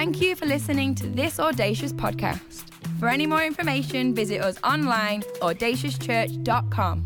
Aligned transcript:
Thank 0.00 0.22
you 0.22 0.34
for 0.34 0.46
listening 0.46 0.94
to 0.94 1.06
this 1.08 1.38
Audacious 1.38 1.92
podcast. 1.92 2.64
For 2.98 3.06
any 3.10 3.26
more 3.26 3.44
information, 3.44 4.14
visit 4.14 4.40
us 4.40 4.56
online, 4.64 5.20
audaciouschurch.com. 5.42 7.04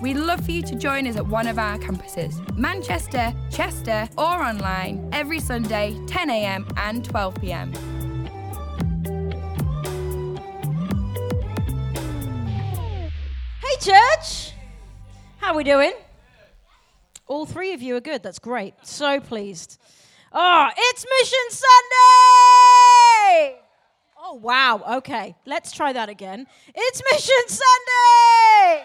We'd 0.00 0.16
love 0.16 0.44
for 0.44 0.52
you 0.52 0.62
to 0.62 0.76
join 0.76 1.08
us 1.08 1.16
at 1.16 1.26
one 1.26 1.48
of 1.48 1.58
our 1.58 1.76
campuses 1.78 2.56
Manchester, 2.56 3.34
Chester, 3.50 4.08
or 4.16 4.44
online 4.44 5.08
every 5.12 5.40
Sunday, 5.40 5.96
10am 6.06 6.72
and 6.76 7.02
12pm. 7.02 7.76
Hey, 13.60 13.76
church! 13.80 14.52
How 15.38 15.50
are 15.50 15.56
we 15.56 15.64
doing? 15.64 15.94
All 17.30 17.46
three 17.46 17.72
of 17.74 17.80
you 17.80 17.94
are 17.94 18.00
good. 18.00 18.24
That's 18.24 18.40
great. 18.40 18.74
So 18.82 19.20
pleased. 19.20 19.80
Oh, 20.32 20.68
it's 20.76 21.06
Mission 21.20 21.38
Sunday! 21.50 21.70
Oh, 24.20 24.34
wow. 24.42 24.82
Okay, 24.96 25.36
let's 25.46 25.70
try 25.70 25.92
that 25.92 26.08
again. 26.08 26.48
It's 26.74 27.00
Mission 27.12 27.44
Sunday! 27.46 28.84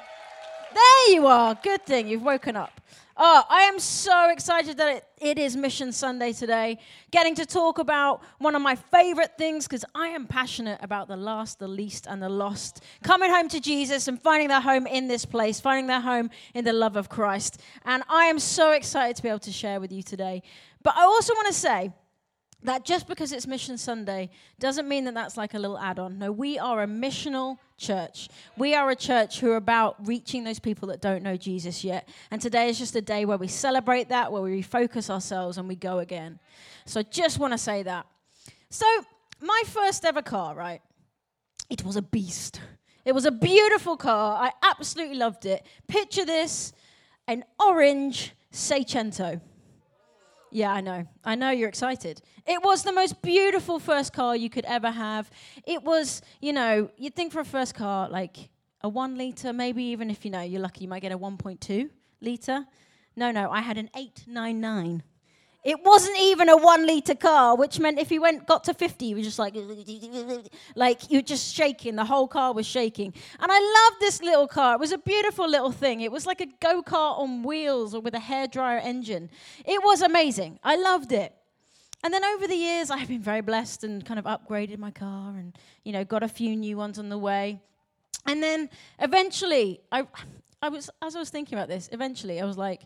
There 0.76 1.13
you 1.13 1.26
are. 1.26 1.55
Good 1.55 1.88
thing 1.88 2.08
you've 2.08 2.22
woken 2.22 2.55
up. 2.55 2.81
Oh, 3.17 3.43
I 3.49 3.61
am 3.61 3.79
so 3.79 4.29
excited 4.29 4.75
that 4.75 4.97
it, 4.97 5.05
it 5.21 5.39
is 5.39 5.55
Mission 5.55 5.93
Sunday 5.93 6.33
today. 6.33 6.79
Getting 7.11 7.33
to 7.35 7.45
talk 7.45 7.79
about 7.79 8.21
one 8.39 8.55
of 8.55 8.61
my 8.61 8.75
favorite 8.75 9.38
things 9.38 9.65
because 9.65 9.85
I 9.95 10.09
am 10.09 10.27
passionate 10.27 10.79
about 10.83 11.07
the 11.07 11.15
last, 11.15 11.59
the 11.59 11.67
least, 11.67 12.07
and 12.07 12.21
the 12.21 12.27
lost. 12.27 12.83
Coming 13.03 13.31
home 13.31 13.47
to 13.49 13.61
Jesus 13.61 14.09
and 14.09 14.21
finding 14.21 14.49
their 14.49 14.59
home 14.59 14.85
in 14.85 15.07
this 15.07 15.23
place, 15.23 15.61
finding 15.61 15.88
their 15.88 16.01
home 16.01 16.29
in 16.53 16.65
the 16.65 16.73
love 16.73 16.97
of 16.97 17.07
Christ. 17.07 17.61
And 17.85 18.03
I 18.09 18.25
am 18.25 18.38
so 18.38 18.73
excited 18.73 19.16
to 19.16 19.23
be 19.23 19.29
able 19.29 19.39
to 19.39 19.52
share 19.53 19.79
with 19.79 19.93
you 19.93 20.03
today. 20.03 20.43
But 20.83 20.97
I 20.97 21.03
also 21.03 21.33
want 21.35 21.47
to 21.47 21.53
say, 21.53 21.93
that 22.64 22.84
just 22.84 23.08
because 23.08 23.31
it's 23.31 23.45
Mission 23.45 23.78
Sunday 23.78 24.30
doesn't 24.59 24.88
mean 24.88 25.06
that 25.06 25.14
that's 25.14 25.38
like 25.38 25.53
a 25.53 25.59
little 25.59 25.78
add 25.78 26.00
on. 26.00 26.17
No, 26.17 26.31
we 26.31 26.58
are 26.58 26.81
a 26.84 26.88
missional 26.88 27.58
church. 27.78 28.30
We 28.58 28.73
are 28.73 28.89
a 28.89 28.95
church 28.95 29.39
who 29.39 29.52
are 29.52 29.58
about 29.58 29.95
reaching 30.08 30.44
those 30.44 30.59
people 30.59 30.88
that 30.88 31.02
don't 31.02 31.22
know 31.22 31.38
Jesus 31.38 31.84
yet. 31.84 32.09
And 32.31 32.42
today 32.42 32.70
is 32.70 32.80
just 32.80 32.95
a 32.95 33.02
day 33.02 33.25
where 33.25 33.38
we 33.38 33.47
celebrate 33.47 34.09
that, 34.09 34.31
where 34.31 34.42
we 34.42 34.64
refocus 34.64 35.09
ourselves 35.09 35.58
and 35.58 35.67
we 35.67 35.75
go 35.75 36.00
again. 36.00 36.39
So 36.86 37.02
I 37.02 37.03
just 37.03 37.39
want 37.39 37.53
to 37.53 37.58
say 37.58 37.84
that. 37.84 38.08
So, 38.69 38.86
my 39.42 39.62
first 39.67 40.06
ever 40.06 40.22
car, 40.22 40.56
right? 40.56 40.81
It 41.69 41.84
was 41.84 41.95
a 41.95 42.02
beast. 42.02 42.62
It 43.03 43.14
was 43.14 43.25
a 43.25 43.31
beautiful 43.31 43.97
car. 43.97 44.38
I 44.42 44.52
absolutely 44.64 45.17
loved 45.17 45.45
it. 45.45 45.66
Picture 45.88 46.25
this 46.25 46.73
an 47.28 47.44
orange 47.59 48.34
Seicento. 48.52 49.42
Yeah, 50.52 50.72
I 50.72 50.81
know. 50.81 51.06
I 51.23 51.36
know 51.36 51.50
you're 51.50 51.69
excited. 51.69 52.22
It 52.45 52.61
was 52.63 52.83
the 52.83 52.91
most 52.91 53.21
beautiful 53.21 53.79
first 53.79 54.13
car 54.13 54.35
you 54.35 54.49
could 54.49 54.65
ever 54.65 54.91
have. 54.91 55.31
It 55.65 55.83
was, 55.83 56.21
you 56.41 56.53
know, 56.53 56.91
you'd 56.97 57.15
think 57.15 57.33
for 57.33 57.39
a 57.39 57.45
first 57.45 57.73
car, 57.73 58.07
like 58.07 58.49
a 58.81 58.89
one 58.89 59.17
liter, 59.17 59.51
maybe 59.51 59.83
even 59.85 60.11
if 60.11 60.23
you 60.23 60.29
know 60.29 60.41
you're 60.41 60.61
lucky, 60.61 60.83
you 60.83 60.88
might 60.88 61.01
get 61.01 61.11
a 61.11 61.17
1.2 61.17 61.89
liter. 62.21 62.66
No, 63.16 63.31
no, 63.31 63.49
I 63.49 63.61
had 63.61 63.77
an 63.77 63.89
899. 63.95 65.01
It 65.63 65.83
wasn't 65.83 66.19
even 66.19 66.47
a 66.47 66.57
one 66.57 66.85
liter 66.85 67.16
car, 67.16 67.55
which 67.57 67.79
meant 67.79 67.97
if 67.97 68.11
you 68.11 68.21
went 68.21 68.45
got 68.45 68.63
to 68.66 68.75
50, 68.75 69.05
you 69.05 69.16
were 69.16 69.23
just 69.23 69.39
like, 69.39 69.55
like 70.75 71.09
you're 71.09 71.23
just 71.23 71.55
shaking. 71.55 71.95
The 71.95 72.05
whole 72.05 72.27
car 72.27 72.53
was 72.53 72.67
shaking. 72.67 73.11
And 73.39 73.51
I 73.51 73.89
loved 73.89 73.99
this 73.99 74.21
little 74.21 74.47
car. 74.47 74.75
It 74.75 74.79
was 74.79 74.91
a 74.91 74.99
beautiful 74.99 75.49
little 75.49 75.71
thing. 75.71 76.01
It 76.01 76.11
was 76.11 76.27
like 76.27 76.41
a 76.41 76.47
go 76.61 76.83
kart 76.83 77.17
on 77.17 77.41
wheels 77.41 77.95
or 77.95 78.01
with 78.01 78.13
a 78.13 78.19
hairdryer 78.19 78.79
engine. 78.83 79.31
It 79.66 79.83
was 79.83 80.03
amazing. 80.03 80.59
I 80.63 80.75
loved 80.75 81.11
it. 81.11 81.33
And 82.06 82.14
then 82.14 82.23
over 82.23 82.48
the 82.48 82.56
years, 82.56 82.92
I 82.92 82.98
have 82.98 83.08
been 83.08 83.23
very 83.23 83.42
blessed 83.42 83.84
and 83.84 84.06
kind 84.06 84.20
of 84.20 84.25
upgraded 84.25 84.78
my 84.78 84.92
car 84.92 85.31
and, 85.39 85.58
you 85.84 85.92
know, 85.92 86.03
got 86.03 86.22
a 86.22 86.28
few 86.28 86.56
new 86.56 86.78
ones 86.78 87.00
on 87.00 87.09
the 87.09 87.18
way. 87.18 87.59
And 88.28 88.44
then 88.44 88.69
eventually, 89.00 89.81
I, 89.91 90.06
I 90.62 90.69
was, 90.69 90.91
as 91.02 91.16
I 91.16 91.19
was 91.19 91.31
thinking 91.31 91.57
about 91.57 91.68
this, 91.68 91.90
eventually 91.91 92.40
I 92.40 92.46
was 92.46 92.59
like, 92.59 92.84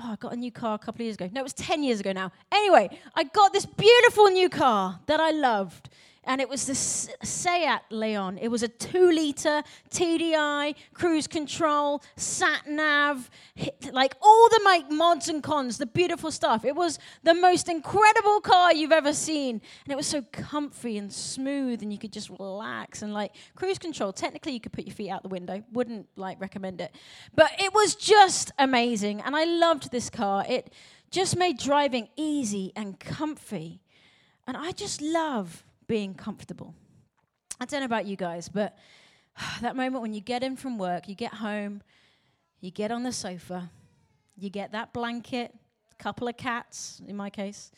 oh, 0.00 0.10
I 0.10 0.16
got 0.16 0.32
a 0.32 0.36
new 0.36 0.50
car 0.50 0.74
a 0.74 0.78
couple 0.78 1.02
of 1.02 1.04
years 1.04 1.14
ago. 1.14 1.30
No, 1.32 1.42
it 1.42 1.44
was 1.44 1.52
10 1.52 1.84
years 1.84 2.00
ago 2.00 2.10
now. 2.10 2.32
Anyway, 2.50 2.98
I 3.14 3.22
got 3.22 3.52
this 3.52 3.64
beautiful 3.64 4.26
new 4.26 4.48
car 4.48 4.98
that 5.06 5.20
I 5.20 5.30
loved 5.30 5.88
and 6.26 6.40
it 6.40 6.48
was 6.48 6.66
the 6.66 6.74
Seat 6.74 7.80
Leon. 7.90 8.38
It 8.38 8.48
was 8.48 8.62
a 8.62 8.68
two 8.68 9.10
liter 9.10 9.62
TDI, 9.90 10.74
cruise 10.92 11.26
control, 11.26 12.02
sat 12.16 12.66
nav, 12.66 13.30
like 13.92 14.14
all 14.20 14.48
the 14.48 14.60
like 14.64 14.90
mods 14.90 15.28
and 15.28 15.42
cons, 15.42 15.78
the 15.78 15.86
beautiful 15.86 16.30
stuff. 16.30 16.64
It 16.64 16.74
was 16.74 16.98
the 17.22 17.34
most 17.34 17.68
incredible 17.68 18.40
car 18.40 18.74
you've 18.74 18.92
ever 18.92 19.12
seen. 19.12 19.60
And 19.84 19.92
it 19.92 19.96
was 19.96 20.06
so 20.06 20.22
comfy 20.32 20.98
and 20.98 21.12
smooth, 21.12 21.82
and 21.82 21.92
you 21.92 21.98
could 21.98 22.12
just 22.12 22.30
relax 22.30 23.02
and 23.02 23.14
like 23.14 23.34
cruise 23.54 23.78
control. 23.78 24.12
Technically, 24.12 24.52
you 24.52 24.60
could 24.60 24.72
put 24.72 24.84
your 24.84 24.94
feet 24.94 25.10
out 25.10 25.22
the 25.22 25.28
window. 25.28 25.62
Wouldn't 25.72 26.08
like 26.16 26.40
recommend 26.40 26.80
it. 26.80 26.94
But 27.34 27.52
it 27.58 27.72
was 27.72 27.94
just 27.94 28.50
amazing. 28.58 29.20
And 29.20 29.36
I 29.36 29.44
loved 29.44 29.92
this 29.92 30.10
car. 30.10 30.44
It 30.48 30.72
just 31.10 31.36
made 31.36 31.58
driving 31.58 32.08
easy 32.16 32.72
and 32.74 32.98
comfy. 32.98 33.80
And 34.46 34.56
I 34.56 34.72
just 34.72 35.00
love 35.00 35.64
being 35.86 36.14
comfortable. 36.14 36.74
I 37.60 37.64
don't 37.64 37.80
know 37.80 37.86
about 37.86 38.06
you 38.06 38.16
guys, 38.16 38.48
but 38.48 38.76
that 39.60 39.76
moment 39.76 40.02
when 40.02 40.12
you 40.12 40.20
get 40.20 40.42
in 40.42 40.56
from 40.56 40.78
work, 40.78 41.08
you 41.08 41.14
get 41.14 41.34
home, 41.34 41.82
you 42.60 42.70
get 42.70 42.90
on 42.90 43.02
the 43.02 43.12
sofa, 43.12 43.70
you 44.36 44.50
get 44.50 44.72
that 44.72 44.92
blanket, 44.92 45.54
a 45.90 46.02
couple 46.02 46.28
of 46.28 46.36
cats, 46.36 47.00
in 47.06 47.16
my 47.16 47.30
case, 47.30 47.70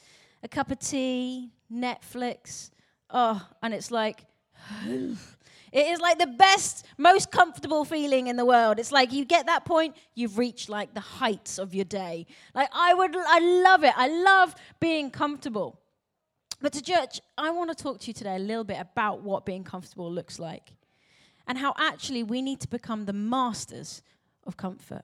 a 0.43 0.49
cup 0.49 0.71
of 0.71 0.79
tea, 0.79 1.51
Netflix, 1.73 2.71
oh, 3.11 3.47
and 3.63 3.75
it's 3.75 3.91
like, 3.91 4.25
it 4.87 5.17
is 5.73 6.01
like 6.01 6.19
the 6.19 6.27
best, 6.27 6.87
most 6.97 7.31
comfortable 7.31 7.85
feeling 7.85 8.27
in 8.29 8.37
the 8.37 8.45
world. 8.45 8.79
It's 8.79 8.93
like 8.93 9.13
you 9.13 9.25
get 9.25 9.47
that 9.47 9.65
point, 9.65 9.97
you've 10.15 10.39
reached 10.39 10.69
like 10.69 10.95
the 10.95 11.01
heights 11.01 11.59
of 11.59 11.75
your 11.75 11.85
day. 11.85 12.27
Like 12.55 12.69
I 12.73 12.95
would, 12.95 13.15
I 13.17 13.39
love 13.63 13.85
it. 13.85 13.93
I 13.97 14.09
love 14.09 14.55
being 14.81 15.11
comfortable. 15.11 15.81
But 16.61 16.73
to 16.73 16.83
church, 16.83 17.21
I 17.37 17.51
want 17.51 17.77
to 17.77 17.81
talk 17.81 18.01
to 18.01 18.07
you 18.09 18.13
today 18.13 18.37
a 18.37 18.41
little 18.41 18.65
bit 18.65 18.79
about 18.81 19.23
what 19.23 19.47
being 19.47 19.63
comfortable 19.63 20.11
looks 20.11 20.39
like 20.39 20.73
and 21.47 21.57
how 21.57 21.73
actually 21.79 22.23
we 22.23 22.43
need 22.43 22.61
to 22.61 22.69
become 22.69 23.05
the 23.05 23.13
masters 23.13 24.03
of 24.45 24.57
comfort. 24.57 25.03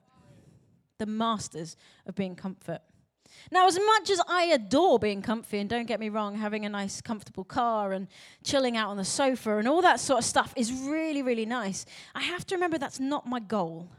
The 0.97 1.05
masters 1.05 1.77
of 2.05 2.15
being 2.15 2.35
comfort. 2.35 2.81
Now, 3.51 3.67
as 3.67 3.77
much 3.77 4.09
as 4.09 4.21
I 4.27 4.45
adore 4.45 4.99
being 4.99 5.21
comfy, 5.21 5.59
and 5.59 5.69
don't 5.69 5.87
get 5.87 5.99
me 5.99 6.09
wrong, 6.09 6.37
having 6.37 6.65
a 6.65 6.69
nice, 6.69 7.01
comfortable 7.01 7.43
car 7.43 7.91
and 7.91 8.07
chilling 8.43 8.77
out 8.77 8.89
on 8.89 8.97
the 8.97 9.05
sofa 9.05 9.57
and 9.57 9.67
all 9.67 9.81
that 9.81 9.99
sort 9.99 10.19
of 10.19 10.25
stuff 10.25 10.53
is 10.55 10.71
really, 10.71 11.21
really 11.21 11.45
nice, 11.45 11.85
I 12.13 12.21
have 12.21 12.45
to 12.47 12.55
remember 12.55 12.77
that's 12.77 12.99
not 12.99 13.27
my 13.27 13.39
goal. 13.39 13.89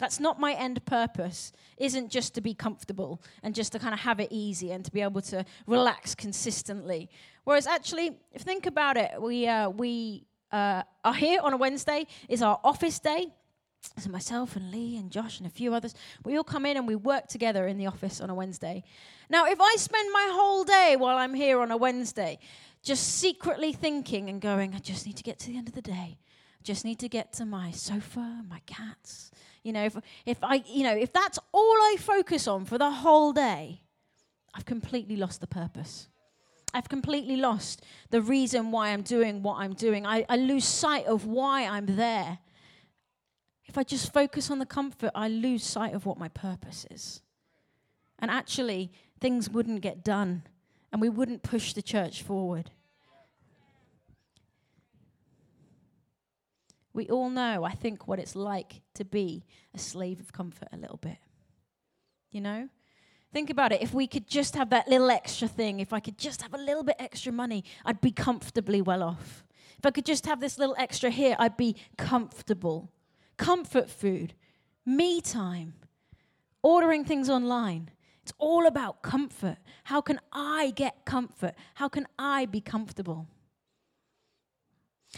That's 0.00 0.18
not 0.18 0.40
my 0.40 0.54
end 0.54 0.82
purpose, 0.86 1.52
isn't 1.76 2.10
just 2.10 2.34
to 2.34 2.40
be 2.40 2.54
comfortable 2.54 3.22
and 3.42 3.54
just 3.54 3.72
to 3.72 3.78
kind 3.78 3.92
of 3.92 4.00
have 4.00 4.18
it 4.18 4.28
easy 4.30 4.72
and 4.72 4.82
to 4.82 4.90
be 4.90 5.02
able 5.02 5.20
to 5.20 5.44
relax 5.66 6.14
consistently. 6.14 7.10
Whereas 7.44 7.66
actually, 7.66 8.06
if 8.32 8.40
you 8.40 8.44
think 8.44 8.64
about 8.64 8.96
it, 8.96 9.10
we, 9.20 9.46
uh, 9.46 9.68
we 9.68 10.24
uh, 10.52 10.84
are 11.04 11.12
here 11.12 11.40
on 11.42 11.52
a 11.52 11.58
Wednesday, 11.58 12.06
is 12.30 12.40
our 12.40 12.58
office 12.64 12.98
day. 12.98 13.26
So 13.98 14.08
myself 14.08 14.56
and 14.56 14.70
Lee 14.70 14.96
and 14.96 15.10
Josh 15.10 15.38
and 15.38 15.46
a 15.46 15.50
few 15.50 15.74
others, 15.74 15.94
we 16.24 16.34
all 16.38 16.44
come 16.44 16.64
in 16.64 16.78
and 16.78 16.86
we 16.86 16.96
work 16.96 17.28
together 17.28 17.66
in 17.66 17.76
the 17.76 17.86
office 17.86 18.22
on 18.22 18.30
a 18.30 18.34
Wednesday. 18.34 18.82
Now, 19.28 19.46
if 19.46 19.60
I 19.60 19.74
spend 19.76 20.10
my 20.14 20.30
whole 20.32 20.64
day 20.64 20.96
while 20.98 21.18
I'm 21.18 21.34
here 21.34 21.60
on 21.60 21.70
a 21.70 21.76
Wednesday 21.76 22.38
just 22.82 23.16
secretly 23.18 23.74
thinking 23.74 24.30
and 24.30 24.40
going, 24.40 24.74
I 24.74 24.78
just 24.78 25.06
need 25.06 25.18
to 25.18 25.22
get 25.22 25.38
to 25.40 25.48
the 25.48 25.58
end 25.58 25.68
of 25.68 25.74
the 25.74 25.82
day, 25.82 26.16
I 26.18 26.62
just 26.62 26.86
need 26.86 26.98
to 27.00 27.08
get 27.08 27.34
to 27.34 27.44
my 27.44 27.70
sofa, 27.70 28.42
my 28.48 28.60
cats, 28.64 29.30
you 29.62 29.72
know, 29.72 29.84
if, 29.84 29.96
if 30.26 30.38
I, 30.42 30.62
you 30.66 30.84
know, 30.84 30.96
if 30.96 31.12
that's 31.12 31.38
all 31.52 31.62
I 31.62 31.96
focus 31.98 32.48
on 32.48 32.64
for 32.64 32.78
the 32.78 32.90
whole 32.90 33.32
day, 33.32 33.82
I've 34.54 34.64
completely 34.64 35.16
lost 35.16 35.40
the 35.40 35.46
purpose. 35.46 36.08
I've 36.72 36.88
completely 36.88 37.36
lost 37.36 37.84
the 38.10 38.22
reason 38.22 38.70
why 38.70 38.90
I'm 38.90 39.02
doing 39.02 39.42
what 39.42 39.58
I'm 39.58 39.74
doing. 39.74 40.06
I, 40.06 40.24
I 40.28 40.36
lose 40.36 40.64
sight 40.64 41.06
of 41.06 41.26
why 41.26 41.66
I'm 41.66 41.96
there. 41.96 42.38
If 43.66 43.76
I 43.76 43.82
just 43.82 44.12
focus 44.12 44.50
on 44.50 44.58
the 44.58 44.66
comfort, 44.66 45.10
I 45.14 45.28
lose 45.28 45.64
sight 45.64 45.94
of 45.94 46.06
what 46.06 46.18
my 46.18 46.28
purpose 46.28 46.86
is. 46.90 47.22
And 48.18 48.30
actually, 48.30 48.92
things 49.20 49.48
wouldn't 49.48 49.80
get 49.80 50.04
done 50.04 50.42
and 50.92 51.00
we 51.00 51.08
wouldn't 51.08 51.42
push 51.42 51.72
the 51.72 51.82
church 51.82 52.22
forward. 52.22 52.70
We 56.92 57.08
all 57.08 57.30
know, 57.30 57.64
I 57.64 57.72
think, 57.72 58.08
what 58.08 58.18
it's 58.18 58.34
like 58.34 58.82
to 58.94 59.04
be 59.04 59.44
a 59.74 59.78
slave 59.78 60.20
of 60.20 60.32
comfort 60.32 60.68
a 60.72 60.76
little 60.76 60.96
bit. 60.96 61.18
You 62.30 62.40
know? 62.40 62.68
Think 63.32 63.48
about 63.48 63.70
it. 63.72 63.80
If 63.80 63.94
we 63.94 64.08
could 64.08 64.26
just 64.26 64.56
have 64.56 64.70
that 64.70 64.88
little 64.88 65.10
extra 65.10 65.46
thing, 65.46 65.78
if 65.78 65.92
I 65.92 66.00
could 66.00 66.18
just 66.18 66.42
have 66.42 66.52
a 66.52 66.58
little 66.58 66.82
bit 66.82 66.96
extra 66.98 67.32
money, 67.32 67.64
I'd 67.84 68.00
be 68.00 68.10
comfortably 68.10 68.82
well 68.82 69.02
off. 69.04 69.44
If 69.78 69.86
I 69.86 69.92
could 69.92 70.04
just 70.04 70.26
have 70.26 70.40
this 70.40 70.58
little 70.58 70.74
extra 70.78 71.10
here, 71.10 71.36
I'd 71.38 71.56
be 71.56 71.76
comfortable. 71.96 72.90
Comfort 73.36 73.88
food, 73.88 74.34
me 74.84 75.20
time, 75.20 75.74
ordering 76.62 77.04
things 77.04 77.30
online. 77.30 77.90
It's 78.22 78.32
all 78.38 78.66
about 78.66 79.02
comfort. 79.02 79.58
How 79.84 80.00
can 80.00 80.20
I 80.32 80.72
get 80.74 81.04
comfort? 81.04 81.54
How 81.74 81.88
can 81.88 82.06
I 82.18 82.46
be 82.46 82.60
comfortable? 82.60 83.26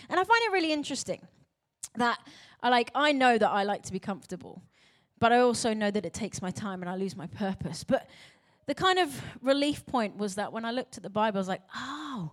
And 0.09 0.21
I 0.21 0.25
find 0.25 0.43
it 0.45 0.53
really 0.53 0.73
interesting 0.73 1.27
that 1.97 2.19
I 2.62 2.69
like 2.69 2.91
I 2.94 3.12
know 3.12 3.39
that 3.39 3.50
I 3.50 3.65
like 3.65 3.83
to 3.85 3.93
be 3.93 3.99
comfortable, 3.99 4.62
but 5.19 5.33
I 5.33 5.39
also 5.39 5.75
know 5.75 5.91
that 5.91 6.05
it 6.05 6.15
takes 6.15 6.41
my 6.41 6.50
time 6.50 6.83
and 6.83 6.91
I 6.91 6.97
lose 6.97 7.17
my 7.17 7.27
purpose. 7.27 7.85
But 7.85 8.09
the 8.67 8.75
kind 8.75 8.99
of 8.99 9.21
relief 9.43 9.85
point 9.87 10.17
was 10.17 10.37
that 10.37 10.53
when 10.53 10.65
I 10.65 10.71
looked 10.71 10.97
at 10.97 11.03
the 11.03 11.11
Bible, 11.11 11.39
I 11.39 11.41
was 11.41 11.49
like, 11.49 11.62
oh, 11.75 12.33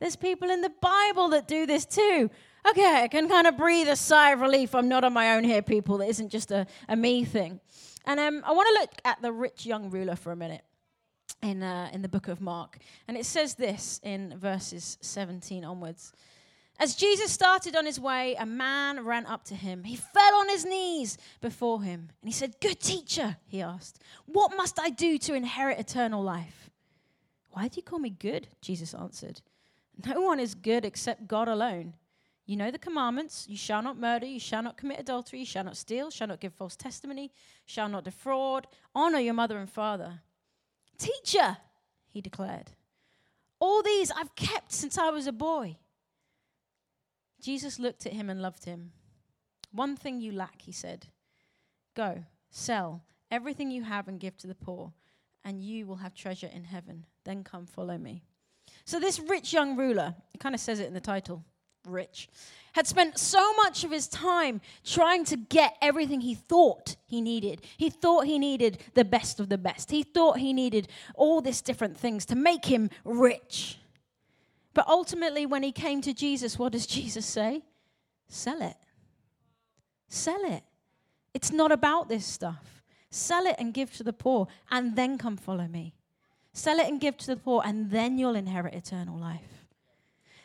there's 0.00 0.16
people 0.16 0.50
in 0.50 0.60
the 0.60 0.72
Bible 0.80 1.28
that 1.30 1.48
do 1.48 1.66
this 1.66 1.84
too. 1.84 2.30
Okay, 2.68 3.02
I 3.02 3.08
can 3.08 3.28
kind 3.28 3.46
of 3.46 3.56
breathe 3.56 3.88
a 3.88 3.96
sigh 3.96 4.32
of 4.32 4.40
relief. 4.40 4.74
I'm 4.74 4.88
not 4.88 5.04
on 5.04 5.12
my 5.12 5.36
own 5.36 5.44
here, 5.44 5.62
people. 5.62 5.98
That 5.98 6.08
isn't 6.08 6.28
just 6.28 6.50
a, 6.50 6.66
a 6.88 6.96
me 6.96 7.24
thing. 7.24 7.60
And 8.04 8.18
um, 8.20 8.42
I 8.44 8.52
want 8.52 8.68
to 8.68 8.80
look 8.80 8.90
at 9.04 9.22
the 9.22 9.32
rich 9.32 9.64
young 9.64 9.90
ruler 9.90 10.16
for 10.16 10.32
a 10.32 10.36
minute 10.36 10.62
in, 11.42 11.62
uh, 11.62 11.88
in 11.92 12.02
the 12.02 12.08
book 12.08 12.28
of 12.28 12.40
Mark. 12.40 12.78
And 13.06 13.16
it 13.16 13.26
says 13.26 13.54
this 13.54 14.00
in 14.02 14.34
verses 14.38 14.98
17 15.00 15.64
onwards. 15.64 16.12
As 16.80 16.94
Jesus 16.94 17.32
started 17.32 17.74
on 17.74 17.86
his 17.86 17.98
way, 17.98 18.36
a 18.38 18.46
man 18.46 19.04
ran 19.04 19.26
up 19.26 19.42
to 19.44 19.54
him. 19.54 19.82
He 19.82 19.96
fell 19.96 20.34
on 20.36 20.48
his 20.48 20.64
knees 20.64 21.18
before 21.40 21.82
him. 21.82 22.10
And 22.22 22.28
he 22.28 22.32
said, 22.32 22.60
Good 22.60 22.78
teacher, 22.78 23.36
he 23.46 23.60
asked, 23.60 24.00
what 24.26 24.56
must 24.56 24.78
I 24.78 24.90
do 24.90 25.18
to 25.18 25.34
inherit 25.34 25.78
eternal 25.78 26.22
life? 26.22 26.70
Why 27.50 27.66
do 27.66 27.76
you 27.76 27.82
call 27.82 27.98
me 27.98 28.10
good? 28.10 28.46
Jesus 28.60 28.94
answered. 28.94 29.40
No 30.06 30.20
one 30.20 30.38
is 30.38 30.54
good 30.54 30.84
except 30.84 31.26
God 31.26 31.48
alone. 31.48 31.94
You 32.46 32.56
know 32.56 32.70
the 32.70 32.78
commandments 32.78 33.46
you 33.48 33.56
shall 33.56 33.82
not 33.82 33.98
murder, 33.98 34.26
you 34.26 34.38
shall 34.38 34.62
not 34.62 34.76
commit 34.76 35.00
adultery, 35.00 35.40
you 35.40 35.46
shall 35.46 35.64
not 35.64 35.76
steal, 35.76 36.10
shall 36.10 36.28
not 36.28 36.40
give 36.40 36.54
false 36.54 36.76
testimony, 36.76 37.32
shall 37.66 37.88
not 37.88 38.04
defraud, 38.04 38.66
honor 38.94 39.18
your 39.18 39.34
mother 39.34 39.58
and 39.58 39.68
father. 39.68 40.20
Teacher, 40.98 41.56
he 42.06 42.20
declared, 42.20 42.70
all 43.60 43.82
these 43.82 44.10
I've 44.12 44.34
kept 44.34 44.72
since 44.72 44.96
I 44.96 45.10
was 45.10 45.26
a 45.26 45.32
boy. 45.32 45.76
Jesus 47.40 47.78
looked 47.78 48.06
at 48.06 48.12
him 48.12 48.28
and 48.30 48.42
loved 48.42 48.64
him. 48.64 48.92
One 49.72 49.96
thing 49.96 50.20
you 50.20 50.32
lack, 50.32 50.62
he 50.62 50.72
said. 50.72 51.06
Go, 51.94 52.24
sell 52.50 53.02
everything 53.30 53.70
you 53.70 53.82
have 53.82 54.08
and 54.08 54.20
give 54.20 54.36
to 54.38 54.46
the 54.46 54.54
poor, 54.54 54.92
and 55.44 55.60
you 55.60 55.86
will 55.86 55.96
have 55.96 56.14
treasure 56.14 56.50
in 56.52 56.64
heaven. 56.64 57.06
Then 57.24 57.44
come 57.44 57.66
follow 57.66 57.98
me. 57.98 58.22
So, 58.84 58.98
this 58.98 59.20
rich 59.20 59.52
young 59.52 59.76
ruler, 59.76 60.14
it 60.34 60.40
kind 60.40 60.54
of 60.54 60.60
says 60.60 60.80
it 60.80 60.86
in 60.86 60.94
the 60.94 61.00
title, 61.00 61.44
rich, 61.86 62.28
had 62.72 62.86
spent 62.86 63.18
so 63.18 63.52
much 63.54 63.84
of 63.84 63.90
his 63.90 64.08
time 64.08 64.60
trying 64.84 65.24
to 65.26 65.36
get 65.36 65.76
everything 65.80 66.20
he 66.20 66.34
thought 66.34 66.96
he 67.06 67.20
needed. 67.20 67.62
He 67.76 67.90
thought 67.90 68.26
he 68.26 68.38
needed 68.38 68.78
the 68.94 69.04
best 69.04 69.40
of 69.40 69.48
the 69.48 69.58
best. 69.58 69.90
He 69.90 70.02
thought 70.02 70.38
he 70.38 70.52
needed 70.52 70.88
all 71.14 71.40
these 71.40 71.62
different 71.62 71.96
things 71.96 72.26
to 72.26 72.36
make 72.36 72.66
him 72.66 72.90
rich. 73.04 73.78
But 74.78 74.86
ultimately, 74.86 75.44
when 75.44 75.64
he 75.64 75.72
came 75.72 76.00
to 76.02 76.14
Jesus, 76.14 76.56
what 76.56 76.70
does 76.70 76.86
Jesus 76.86 77.26
say? 77.26 77.64
Sell 78.28 78.62
it. 78.62 78.76
Sell 80.08 80.38
it. 80.44 80.62
It's 81.34 81.50
not 81.50 81.72
about 81.72 82.08
this 82.08 82.24
stuff. 82.24 82.84
Sell 83.10 83.44
it 83.46 83.56
and 83.58 83.74
give 83.74 83.92
to 83.94 84.04
the 84.04 84.12
poor, 84.12 84.46
and 84.70 84.94
then 84.94 85.18
come 85.18 85.36
follow 85.36 85.66
me. 85.66 85.94
Sell 86.52 86.78
it 86.78 86.86
and 86.86 87.00
give 87.00 87.16
to 87.16 87.26
the 87.26 87.36
poor, 87.36 87.60
and 87.64 87.90
then 87.90 88.18
you'll 88.18 88.36
inherit 88.36 88.72
eternal 88.72 89.18
life. 89.18 89.66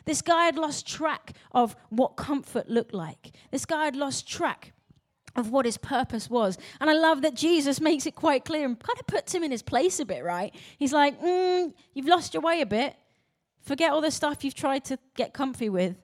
This 0.04 0.20
guy 0.20 0.46
had 0.46 0.56
lost 0.56 0.84
track 0.84 1.34
of 1.52 1.76
what 1.90 2.16
comfort 2.16 2.68
looked 2.68 2.92
like. 2.92 3.36
This 3.52 3.64
guy 3.64 3.84
had 3.84 3.94
lost 3.94 4.28
track 4.28 4.72
of 5.36 5.52
what 5.52 5.64
his 5.64 5.78
purpose 5.78 6.28
was. 6.28 6.58
And 6.80 6.90
I 6.90 6.94
love 6.94 7.22
that 7.22 7.34
Jesus 7.34 7.80
makes 7.80 8.04
it 8.04 8.16
quite 8.16 8.44
clear 8.44 8.66
and 8.66 8.76
kind 8.80 8.98
of 8.98 9.06
puts 9.06 9.32
him 9.32 9.44
in 9.44 9.52
his 9.52 9.62
place 9.62 10.00
a 10.00 10.04
bit, 10.04 10.24
right? 10.24 10.52
He's 10.76 10.92
like, 10.92 11.22
mm, 11.22 11.72
You've 11.92 12.08
lost 12.08 12.34
your 12.34 12.42
way 12.42 12.60
a 12.60 12.66
bit. 12.66 12.96
Forget 13.64 13.92
all 13.92 14.02
the 14.02 14.10
stuff 14.10 14.44
you've 14.44 14.54
tried 14.54 14.84
to 14.86 14.98
get 15.16 15.32
comfy 15.32 15.68
with. 15.68 15.96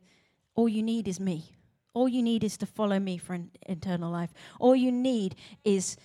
All 0.54 0.68
you 0.68 0.82
need 0.82 1.06
is 1.06 1.20
me. 1.20 1.56
All 1.92 2.08
you 2.08 2.22
need 2.22 2.42
is 2.42 2.56
to 2.58 2.66
follow 2.66 2.98
me 2.98 3.18
for 3.18 3.34
an 3.34 3.50
eternal 3.68 4.10
life. 4.10 4.32
All 4.58 4.74
you 4.74 4.90
need 4.90 5.36
is 5.64 5.96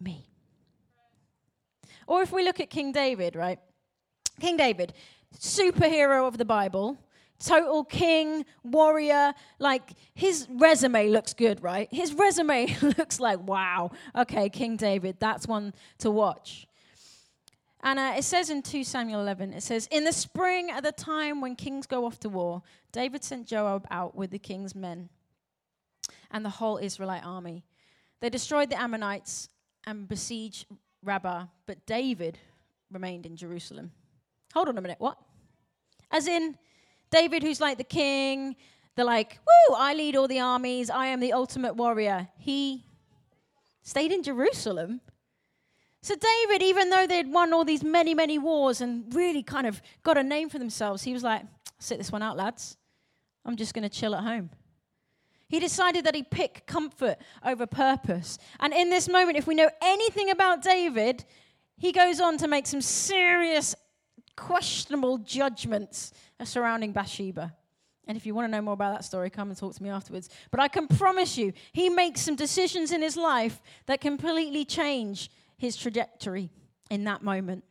me. 0.00 0.26
Or 2.06 2.22
if 2.22 2.32
we 2.32 2.42
look 2.42 2.60
at 2.60 2.70
King 2.70 2.92
David, 2.92 3.36
right? 3.36 3.58
King 4.40 4.56
David, 4.56 4.94
superhero 5.38 6.26
of 6.26 6.38
the 6.38 6.44
Bible, 6.44 6.98
total 7.38 7.84
king, 7.84 8.44
warrior. 8.62 9.34
Like 9.58 9.92
his 10.14 10.46
resume 10.50 11.08
looks 11.08 11.34
good, 11.34 11.62
right? 11.62 11.88
His 11.90 12.14
resume 12.14 12.74
looks 12.98 13.20
like, 13.20 13.40
wow, 13.46 13.90
okay, 14.16 14.48
King 14.48 14.76
David, 14.76 15.16
that's 15.18 15.46
one 15.46 15.74
to 15.98 16.10
watch. 16.10 16.66
And 17.82 17.98
uh, 17.98 18.14
it 18.16 18.22
says 18.22 18.48
in 18.48 18.62
2 18.62 18.84
Samuel 18.84 19.20
11, 19.20 19.54
it 19.54 19.62
says, 19.62 19.88
In 19.90 20.04
the 20.04 20.12
spring, 20.12 20.70
at 20.70 20.84
the 20.84 20.92
time 20.92 21.40
when 21.40 21.56
kings 21.56 21.86
go 21.86 22.06
off 22.06 22.20
to 22.20 22.28
war, 22.28 22.62
David 22.92 23.24
sent 23.24 23.46
Joab 23.46 23.86
out 23.90 24.14
with 24.14 24.30
the 24.30 24.38
king's 24.38 24.74
men 24.74 25.08
and 26.30 26.44
the 26.44 26.50
whole 26.50 26.78
Israelite 26.78 27.24
army. 27.24 27.64
They 28.20 28.30
destroyed 28.30 28.70
the 28.70 28.80
Ammonites 28.80 29.48
and 29.84 30.06
besieged 30.06 30.66
Rabbah, 31.02 31.46
but 31.66 31.84
David 31.86 32.38
remained 32.92 33.26
in 33.26 33.36
Jerusalem. 33.36 33.90
Hold 34.54 34.68
on 34.68 34.78
a 34.78 34.80
minute, 34.80 35.00
what? 35.00 35.18
As 36.10 36.28
in, 36.28 36.56
David, 37.10 37.42
who's 37.42 37.60
like 37.60 37.78
the 37.78 37.84
king, 37.84 38.54
they're 38.94 39.04
like, 39.04 39.40
woo, 39.44 39.76
I 39.76 39.94
lead 39.94 40.14
all 40.14 40.28
the 40.28 40.40
armies, 40.40 40.88
I 40.88 41.06
am 41.06 41.18
the 41.18 41.32
ultimate 41.32 41.74
warrior. 41.74 42.28
He 42.38 42.84
stayed 43.82 44.12
in 44.12 44.22
Jerusalem 44.22 45.00
so, 46.02 46.14
David, 46.16 46.62
even 46.62 46.90
though 46.90 47.06
they'd 47.06 47.32
won 47.32 47.52
all 47.52 47.64
these 47.64 47.84
many, 47.84 48.12
many 48.12 48.38
wars 48.38 48.80
and 48.80 49.14
really 49.14 49.42
kind 49.42 49.66
of 49.66 49.80
got 50.02 50.18
a 50.18 50.22
name 50.22 50.48
for 50.48 50.58
themselves, 50.58 51.04
he 51.04 51.12
was 51.12 51.22
like, 51.22 51.42
sit 51.78 51.98
this 51.98 52.10
one 52.10 52.22
out, 52.22 52.36
lads. 52.36 52.76
I'm 53.44 53.56
just 53.56 53.72
going 53.72 53.82
to 53.82 53.88
chill 53.88 54.14
at 54.14 54.24
home. 54.24 54.50
He 55.48 55.60
decided 55.60 56.04
that 56.06 56.14
he'd 56.14 56.30
pick 56.30 56.66
comfort 56.66 57.18
over 57.44 57.66
purpose. 57.66 58.38
And 58.58 58.72
in 58.72 58.90
this 58.90 59.08
moment, 59.08 59.36
if 59.36 59.46
we 59.46 59.54
know 59.54 59.70
anything 59.82 60.30
about 60.30 60.62
David, 60.62 61.24
he 61.76 61.92
goes 61.92 62.20
on 62.20 62.38
to 62.38 62.48
make 62.48 62.66
some 62.66 62.80
serious, 62.80 63.74
questionable 64.36 65.18
judgments 65.18 66.12
surrounding 66.42 66.92
Bathsheba. 66.92 67.54
And 68.08 68.16
if 68.16 68.26
you 68.26 68.34
want 68.34 68.46
to 68.48 68.50
know 68.50 68.62
more 68.62 68.74
about 68.74 68.94
that 68.94 69.04
story, 69.04 69.30
come 69.30 69.50
and 69.50 69.58
talk 69.58 69.74
to 69.74 69.82
me 69.82 69.88
afterwards. 69.88 70.28
But 70.50 70.58
I 70.58 70.68
can 70.68 70.88
promise 70.88 71.38
you, 71.38 71.52
he 71.72 71.88
makes 71.88 72.22
some 72.22 72.34
decisions 72.34 72.90
in 72.90 73.02
his 73.02 73.16
life 73.16 73.60
that 73.86 74.00
completely 74.00 74.64
change 74.64 75.30
his 75.62 75.76
trajectory 75.76 76.50
in 76.90 77.04
that 77.04 77.22
moment. 77.22 77.62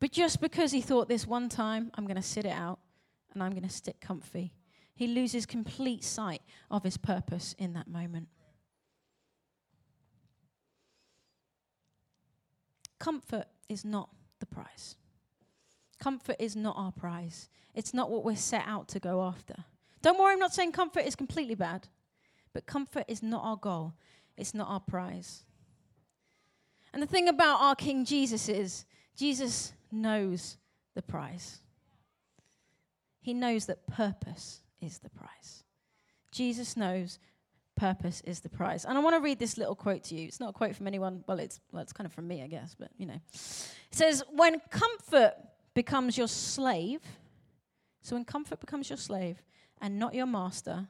But 0.00 0.10
just 0.10 0.40
because 0.40 0.72
he 0.72 0.80
thought 0.80 1.06
this 1.06 1.26
one 1.26 1.50
time, 1.50 1.90
I'm 1.96 2.06
going 2.06 2.16
to 2.16 2.22
sit 2.22 2.46
it 2.46 2.56
out 2.56 2.78
and 3.34 3.42
I'm 3.42 3.50
going 3.50 3.64
to 3.64 3.68
stick 3.68 4.00
comfy, 4.00 4.54
he 4.94 5.06
loses 5.06 5.44
complete 5.44 6.02
sight 6.02 6.40
of 6.70 6.82
his 6.82 6.96
purpose 6.96 7.54
in 7.58 7.74
that 7.74 7.88
moment. 7.88 8.28
Comfort 12.98 13.44
is 13.68 13.84
not 13.84 14.08
the 14.38 14.46
prize. 14.46 14.96
Comfort 15.98 16.36
is 16.38 16.56
not 16.56 16.74
our 16.78 16.92
prize. 16.92 17.50
It's 17.74 17.92
not 17.92 18.10
what 18.10 18.24
we're 18.24 18.34
set 18.34 18.64
out 18.66 18.88
to 18.88 18.98
go 18.98 19.22
after. 19.22 19.56
Don't 20.00 20.18
worry, 20.18 20.32
I'm 20.32 20.38
not 20.38 20.54
saying 20.54 20.72
comfort 20.72 21.04
is 21.04 21.14
completely 21.14 21.54
bad, 21.54 21.88
but 22.54 22.64
comfort 22.64 23.04
is 23.08 23.22
not 23.22 23.44
our 23.44 23.56
goal, 23.56 23.92
it's 24.38 24.54
not 24.54 24.68
our 24.68 24.80
prize. 24.80 25.44
And 26.92 27.02
the 27.02 27.06
thing 27.06 27.28
about 27.28 27.60
our 27.60 27.74
King 27.74 28.04
Jesus 28.04 28.48
is, 28.48 28.84
Jesus 29.16 29.72
knows 29.92 30.56
the 30.94 31.02
prize. 31.02 31.60
He 33.20 33.34
knows 33.34 33.66
that 33.66 33.86
purpose 33.86 34.62
is 34.80 34.98
the 34.98 35.10
prize. 35.10 35.64
Jesus 36.32 36.76
knows 36.76 37.18
purpose 37.76 38.22
is 38.24 38.40
the 38.40 38.48
prize. 38.48 38.84
And 38.84 38.96
I 38.96 39.00
want 39.00 39.16
to 39.16 39.20
read 39.20 39.38
this 39.38 39.56
little 39.56 39.74
quote 39.74 40.04
to 40.04 40.14
you. 40.14 40.26
It's 40.26 40.40
not 40.40 40.50
a 40.50 40.52
quote 40.52 40.76
from 40.76 40.86
anyone, 40.86 41.24
well, 41.26 41.38
it's, 41.38 41.60
well, 41.72 41.82
it's 41.82 41.92
kind 41.92 42.06
of 42.06 42.12
from 42.12 42.28
me, 42.28 42.42
I 42.42 42.46
guess, 42.46 42.74
but 42.78 42.90
you 42.98 43.06
know. 43.06 43.20
It 43.32 43.92
says, 43.92 44.22
When 44.30 44.60
comfort 44.70 45.34
becomes 45.74 46.18
your 46.18 46.28
slave, 46.28 47.00
so 48.02 48.16
when 48.16 48.24
comfort 48.24 48.60
becomes 48.60 48.90
your 48.90 48.96
slave 48.96 49.42
and 49.80 49.98
not 49.98 50.14
your 50.14 50.26
master, 50.26 50.88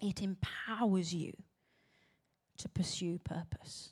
it 0.00 0.22
empowers 0.22 1.12
you 1.12 1.32
to 2.58 2.68
pursue 2.68 3.18
purpose. 3.18 3.90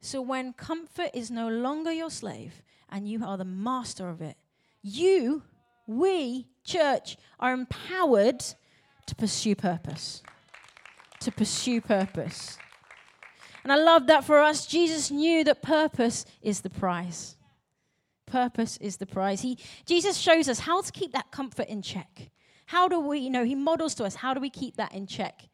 So 0.00 0.20
when 0.20 0.52
comfort 0.52 1.10
is 1.14 1.30
no 1.30 1.48
longer 1.48 1.92
your 1.92 2.10
slave 2.10 2.62
and 2.88 3.08
you 3.08 3.24
are 3.24 3.36
the 3.36 3.44
master 3.44 4.08
of 4.08 4.20
it, 4.20 4.36
you, 4.82 5.42
we, 5.86 6.46
church, 6.64 7.16
are 7.40 7.52
empowered 7.52 8.44
to 9.06 9.14
pursue 9.14 9.54
purpose. 9.54 10.22
To 11.20 11.32
pursue 11.32 11.80
purpose. 11.80 12.58
And 13.64 13.72
I 13.72 13.76
love 13.76 14.06
that 14.06 14.24
for 14.24 14.38
us, 14.40 14.66
Jesus 14.66 15.10
knew 15.10 15.42
that 15.44 15.62
purpose 15.62 16.24
is 16.40 16.60
the 16.60 16.70
prize. 16.70 17.36
Purpose 18.26 18.76
is 18.76 18.98
the 18.98 19.06
prize. 19.06 19.40
He, 19.40 19.58
Jesus 19.84 20.16
shows 20.16 20.48
us 20.48 20.60
how 20.60 20.82
to 20.82 20.92
keep 20.92 21.12
that 21.12 21.32
comfort 21.32 21.66
in 21.68 21.82
check. 21.82 22.30
How 22.66 22.86
do 22.88 23.00
we, 23.00 23.20
you 23.20 23.30
know, 23.30 23.44
he 23.44 23.54
models 23.54 23.94
to 23.96 24.04
us 24.04 24.16
how 24.16 24.34
do 24.34 24.40
we 24.40 24.50
keep 24.50 24.76
that 24.76 24.92
in 24.92 25.06
check? 25.06 25.48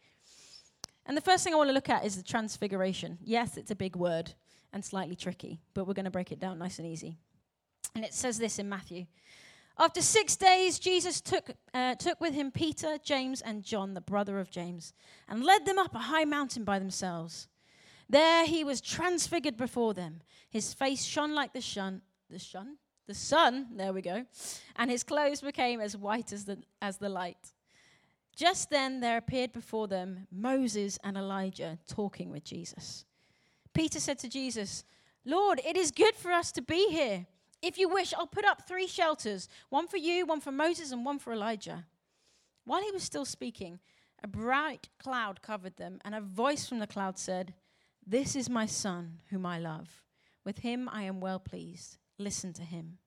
And 1.07 1.17
the 1.17 1.21
first 1.21 1.45
thing 1.45 1.53
I 1.53 1.57
want 1.57 1.69
to 1.69 1.75
look 1.75 1.89
at 1.89 2.05
is 2.05 2.17
the 2.17 2.23
transfiguration. 2.23 3.19
Yes, 3.23 3.57
it's 3.57 3.71
a 3.71 3.77
big 3.77 3.97
word 3.97 4.35
and 4.73 4.85
slightly 4.85 5.17
tricky, 5.17 5.61
but 5.75 5.87
we're 5.87 5.95
going 5.95 6.05
to 6.05 6.11
break 6.11 6.33
it 6.33 6.41
down 6.41 6.59
nice 6.59 6.79
and 6.79 6.87
easy. 6.87 7.17
And 7.95 8.05
it 8.05 8.15
says 8.15 8.39
this 8.39 8.59
in 8.59 8.69
Matthew. 8.69 9.07
After 9.79 10.03
six 10.03 10.37
days, 10.37 10.79
Jesus 10.79 11.21
took, 11.21 11.51
uh, 11.75 11.95
took 11.97 12.21
with 12.21 12.35
him 12.35 12.51
Peter, 12.51 12.99
James, 13.03 13.41
and 13.41 13.63
John, 13.63 13.95
the 13.95 14.01
brother 14.01 14.39
of 14.39 14.51
James, 14.51 14.93
and 15.29 15.45
led 15.45 15.67
them 15.67 15.79
up 15.79 15.95
a 15.95 15.99
high 15.99 16.25
mountain 16.25 16.65
by 16.65 16.79
themselves. 16.79 17.49
There 18.09 18.47
he 18.47 18.65
was 18.65 18.81
transfigured 18.81 19.57
before 19.57 19.95
them. 19.95 20.21
His 20.51 20.75
face 20.75 21.03
shone 21.03 21.35
like 21.35 21.53
the 21.53 21.63
sun, 21.63 22.03
the 22.29 22.39
sun, 22.39 22.77
the 23.07 23.15
sun, 23.15 23.69
there 23.75 23.93
we 23.93 24.03
go, 24.03 24.27
and 24.77 24.91
his 24.91 25.03
clothes 25.03 25.41
became 25.41 25.81
as 25.81 25.97
white 25.97 26.33
as 26.33 26.45
the, 26.45 26.59
as 26.81 26.99
the 26.99 27.09
light. 27.09 27.53
Just 28.35 28.71
then 28.71 29.01
there 29.01 29.19
appeared 29.19 29.53
before 29.53 29.89
them 29.89 30.27
Moses 30.31 30.99
and 31.05 31.17
Elijah 31.17 31.79
talking 31.87 32.31
with 32.31 32.45
Jesus. 32.45 33.05
Peter 33.75 34.01
said 34.01 34.19
to 34.21 34.29
Jesus, 34.29 34.85
Lord, 35.25 35.61
it 35.65 35.77
is 35.77 35.91
good 35.91 36.15
for 36.15 36.33
us 36.33 36.51
to 36.53 36.63
be 36.63 36.89
here. 36.91 37.27
If 37.63 37.79
you 37.79 37.89
wish, 37.89 38.13
I'll 38.13 38.27
put 38.27 38.45
up 38.45 38.67
three 38.67 38.89
shelters 38.89 39.49
one 39.69 39.87
for 39.87 39.97
you, 39.97 40.27
one 40.27 40.41
for 40.41 40.51
Moses, 40.51 40.91
and 40.91 41.05
one 41.05 41.19
for 41.19 41.33
Elijah. 41.33 41.87
While 42.65 42.83
he 42.83 42.91
was 42.91 43.05
still 43.05 43.25
speaking, 43.25 43.79
a 44.23 44.27
bright 44.29 44.89
cloud 44.99 45.43
covered 45.43 45.77
them, 45.77 46.01
and 46.05 46.15
a 46.15 46.21
voice 46.21 46.69
from 46.69 46.81
the 46.81 46.87
cloud 46.87 47.19
said, 47.19 47.55
This 48.05 48.35
is 48.35 48.51
my 48.51 48.67
son, 48.67 49.21
whom 49.31 49.47
I 49.47 49.59
love. 49.59 50.03
With 50.45 50.59
him 50.59 50.89
I 50.93 51.03
am 51.05 51.21
well 51.21 51.39
pleased. 51.39 51.99
Listen 52.19 52.53
to 52.55 52.63
him. 52.63 52.99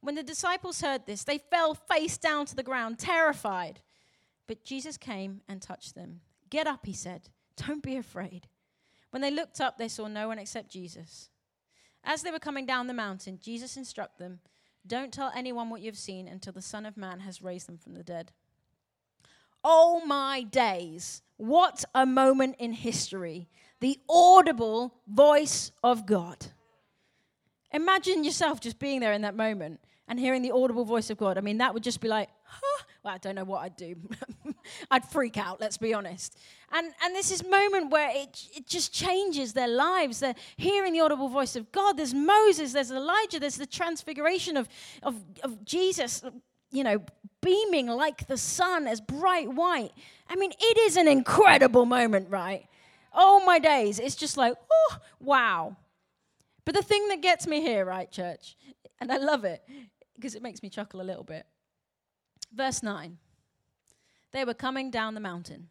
When 0.00 0.14
the 0.14 0.22
disciples 0.22 0.80
heard 0.80 1.06
this, 1.06 1.24
they 1.24 1.38
fell 1.38 1.74
face 1.74 2.16
down 2.16 2.46
to 2.46 2.56
the 2.56 2.62
ground, 2.62 2.98
terrified. 2.98 3.80
But 4.46 4.64
Jesus 4.64 4.96
came 4.96 5.42
and 5.48 5.60
touched 5.62 5.94
them. 5.94 6.20
Get 6.50 6.66
up, 6.66 6.86
he 6.86 6.92
said. 6.92 7.28
Don't 7.56 7.82
be 7.82 7.96
afraid. 7.96 8.48
When 9.10 9.22
they 9.22 9.30
looked 9.30 9.60
up, 9.60 9.78
they 9.78 9.88
saw 9.88 10.06
no 10.06 10.28
one 10.28 10.38
except 10.38 10.70
Jesus. 10.70 11.30
As 12.04 12.22
they 12.22 12.30
were 12.30 12.38
coming 12.38 12.66
down 12.66 12.86
the 12.86 12.94
mountain, 12.94 13.38
Jesus 13.42 13.76
instructed 13.76 14.22
them 14.22 14.40
Don't 14.86 15.12
tell 15.12 15.32
anyone 15.34 15.68
what 15.68 15.82
you've 15.82 15.98
seen 15.98 16.26
until 16.26 16.52
the 16.52 16.62
Son 16.62 16.86
of 16.86 16.96
Man 16.96 17.20
has 17.20 17.42
raised 17.42 17.68
them 17.68 17.78
from 17.78 17.94
the 17.94 18.02
dead. 18.02 18.32
Oh 19.62 20.02
my 20.06 20.42
days, 20.42 21.22
what 21.36 21.84
a 21.94 22.06
moment 22.06 22.56
in 22.58 22.72
history! 22.72 23.48
The 23.80 23.98
audible 24.08 24.94
voice 25.06 25.72
of 25.82 26.06
God. 26.06 26.46
Imagine 27.72 28.24
yourself 28.24 28.60
just 28.60 28.78
being 28.78 29.00
there 29.00 29.12
in 29.12 29.22
that 29.22 29.36
moment 29.36 29.80
and 30.08 30.18
hearing 30.18 30.42
the 30.42 30.50
audible 30.50 30.84
voice 30.84 31.08
of 31.10 31.18
God. 31.18 31.38
I 31.38 31.40
mean, 31.40 31.58
that 31.58 31.72
would 31.72 31.82
just 31.82 32.00
be 32.00 32.08
like, 32.08 32.28
huh? 32.44 32.84
Well, 33.02 33.14
I 33.14 33.18
don't 33.18 33.34
know 33.34 33.44
what 33.44 33.62
I'd 33.62 33.76
do. 33.76 33.96
I'd 34.90 35.04
freak 35.06 35.38
out, 35.38 35.60
let's 35.60 35.78
be 35.78 35.94
honest. 35.94 36.36
And, 36.70 36.92
and 37.02 37.14
this 37.14 37.30
is 37.30 37.44
moment 37.44 37.90
where 37.90 38.10
it, 38.12 38.46
it 38.54 38.66
just 38.66 38.92
changes 38.92 39.52
their 39.54 39.68
lives. 39.68 40.20
They're 40.20 40.34
hearing 40.56 40.92
the 40.92 41.00
audible 41.00 41.28
voice 41.28 41.56
of 41.56 41.72
God. 41.72 41.96
There's 41.96 42.12
Moses, 42.12 42.72
there's 42.72 42.90
Elijah, 42.90 43.40
there's 43.40 43.56
the 43.56 43.66
transfiguration 43.66 44.56
of, 44.56 44.68
of, 45.02 45.16
of 45.42 45.64
Jesus, 45.64 46.22
you 46.70 46.84
know, 46.84 47.02
beaming 47.40 47.86
like 47.86 48.26
the 48.26 48.36
sun 48.36 48.86
as 48.86 49.00
bright 49.00 49.50
white. 49.50 49.92
I 50.28 50.36
mean, 50.36 50.52
it 50.60 50.78
is 50.78 50.96
an 50.96 51.08
incredible 51.08 51.86
moment, 51.86 52.28
right? 52.28 52.66
Oh 53.14 53.42
my 53.44 53.58
days. 53.58 53.98
It's 53.98 54.14
just 54.14 54.36
like, 54.36 54.54
oh, 54.70 54.96
wow. 55.20 55.76
But 56.66 56.74
the 56.74 56.82
thing 56.82 57.08
that 57.08 57.22
gets 57.22 57.46
me 57.46 57.62
here, 57.62 57.84
right, 57.84 58.10
church, 58.10 58.56
and 59.00 59.10
I 59.10 59.16
love 59.16 59.44
it, 59.44 59.62
because 60.14 60.34
it 60.34 60.42
makes 60.42 60.62
me 60.62 60.68
chuckle 60.68 61.00
a 61.00 61.02
little 61.02 61.24
bit. 61.24 61.46
Verse 62.52 62.82
9 62.82 63.18
They 64.32 64.44
were 64.44 64.54
coming 64.54 64.90
down 64.90 65.14
the 65.14 65.20
mountain. 65.20 65.68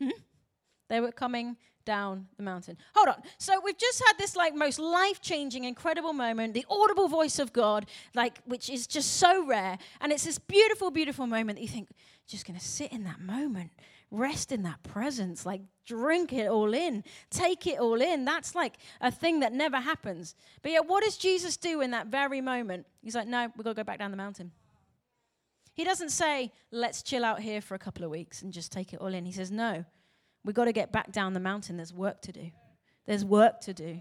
Hmm? 0.00 0.10
They 0.88 1.00
were 1.00 1.12
coming 1.12 1.56
down 1.84 2.26
the 2.36 2.42
mountain. 2.42 2.76
Hold 2.94 3.08
on. 3.08 3.22
So 3.38 3.60
we've 3.64 3.78
just 3.78 4.02
had 4.06 4.18
this 4.18 4.36
like 4.36 4.54
most 4.54 4.78
life-changing, 4.78 5.64
incredible 5.64 6.12
moment, 6.12 6.52
the 6.52 6.66
audible 6.68 7.08
voice 7.08 7.38
of 7.38 7.52
God, 7.52 7.86
like 8.14 8.40
which 8.44 8.68
is 8.68 8.86
just 8.86 9.16
so 9.16 9.46
rare, 9.46 9.78
and 10.00 10.12
it's 10.12 10.24
this 10.24 10.38
beautiful, 10.38 10.90
beautiful 10.90 11.26
moment 11.26 11.58
that 11.58 11.62
you 11.62 11.68
think, 11.68 11.88
just 12.26 12.46
going 12.46 12.58
to 12.58 12.64
sit 12.64 12.92
in 12.92 13.04
that 13.04 13.20
moment, 13.20 13.70
rest 14.10 14.52
in 14.52 14.62
that 14.64 14.82
presence, 14.82 15.46
like 15.46 15.62
drink 15.86 16.34
it 16.34 16.48
all 16.48 16.74
in, 16.74 17.02
take 17.30 17.66
it 17.66 17.78
all 17.78 18.02
in. 18.02 18.26
That's 18.26 18.54
like 18.54 18.74
a 19.00 19.10
thing 19.10 19.40
that 19.40 19.54
never 19.54 19.78
happens. 19.78 20.34
But 20.60 20.72
yet, 20.72 20.86
what 20.86 21.02
does 21.02 21.16
Jesus 21.16 21.56
do 21.56 21.80
in 21.80 21.90
that 21.92 22.08
very 22.08 22.42
moment? 22.42 22.86
He's 23.02 23.14
like, 23.14 23.28
no, 23.28 23.50
we've 23.56 23.64
got 23.64 23.70
to 23.70 23.74
go 23.74 23.84
back 23.84 23.98
down 23.98 24.10
the 24.10 24.16
mountain. 24.18 24.52
He 25.78 25.84
doesn't 25.84 26.08
say, 26.08 26.50
let's 26.72 27.04
chill 27.04 27.24
out 27.24 27.38
here 27.38 27.60
for 27.60 27.76
a 27.76 27.78
couple 27.78 28.02
of 28.02 28.10
weeks 28.10 28.42
and 28.42 28.52
just 28.52 28.72
take 28.72 28.92
it 28.92 29.00
all 29.00 29.14
in. 29.14 29.24
He 29.24 29.30
says, 29.30 29.52
no, 29.52 29.84
we've 30.44 30.56
got 30.56 30.64
to 30.64 30.72
get 30.72 30.90
back 30.90 31.12
down 31.12 31.34
the 31.34 31.38
mountain. 31.40 31.76
There's 31.76 31.94
work 31.94 32.20
to 32.22 32.32
do. 32.32 32.50
There's 33.06 33.24
work 33.24 33.60
to 33.60 33.72
do. 33.72 34.00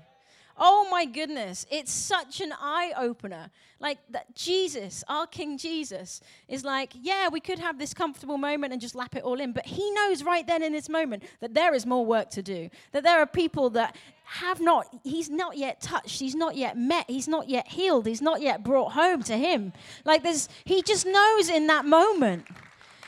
Oh 0.60 0.88
my 0.90 1.06
goodness, 1.06 1.66
it's 1.70 1.92
such 1.92 2.42
an 2.42 2.52
eye 2.60 2.92
opener. 2.98 3.52
Like 3.80 4.00
that 4.10 4.36
Jesus, 4.36 5.04
our 5.08 5.28
King 5.28 5.58
Jesus, 5.58 6.20
is 6.48 6.64
like, 6.64 6.94
yeah, 7.00 7.30
we 7.30 7.40
could 7.40 7.60
have 7.60 7.78
this 7.78 7.94
comfortable 7.94 8.40
moment 8.40 8.74
and 8.74 8.82
just 8.82 8.96
lap 8.96 9.16
it 9.16 9.24
all 9.24 9.40
in, 9.40 9.52
but 9.52 9.68
he 9.68 9.92
knows 9.92 10.24
right 10.24 10.48
then 10.48 10.64
in 10.64 10.74
this 10.74 10.90
moment 10.90 11.24
that 11.42 11.54
there 11.54 11.76
is 11.76 11.86
more 11.86 12.04
work 12.06 12.32
to 12.32 12.42
do. 12.42 12.70
That 12.92 13.04
there 13.04 13.20
are 13.20 13.28
people 13.28 13.70
that 13.72 13.96
have 14.24 14.60
not, 14.60 14.88
he's 15.04 15.30
not 15.30 15.58
yet 15.58 15.80
touched, 15.80 16.20
he's 16.20 16.36
not 16.36 16.56
yet 16.56 16.76
met, 16.76 17.06
he's 17.08 17.28
not 17.28 17.48
yet 17.48 17.68
healed, 17.68 18.08
he's 18.08 18.22
not 18.22 18.42
yet 18.42 18.64
brought 18.64 18.94
home 18.94 19.22
to 19.24 19.38
him. 19.38 19.74
Like 20.06 20.24
there's, 20.24 20.50
he 20.66 20.82
just 20.82 21.06
knows 21.06 21.50
in 21.50 21.68
that 21.68 21.86
moment. 21.86 22.48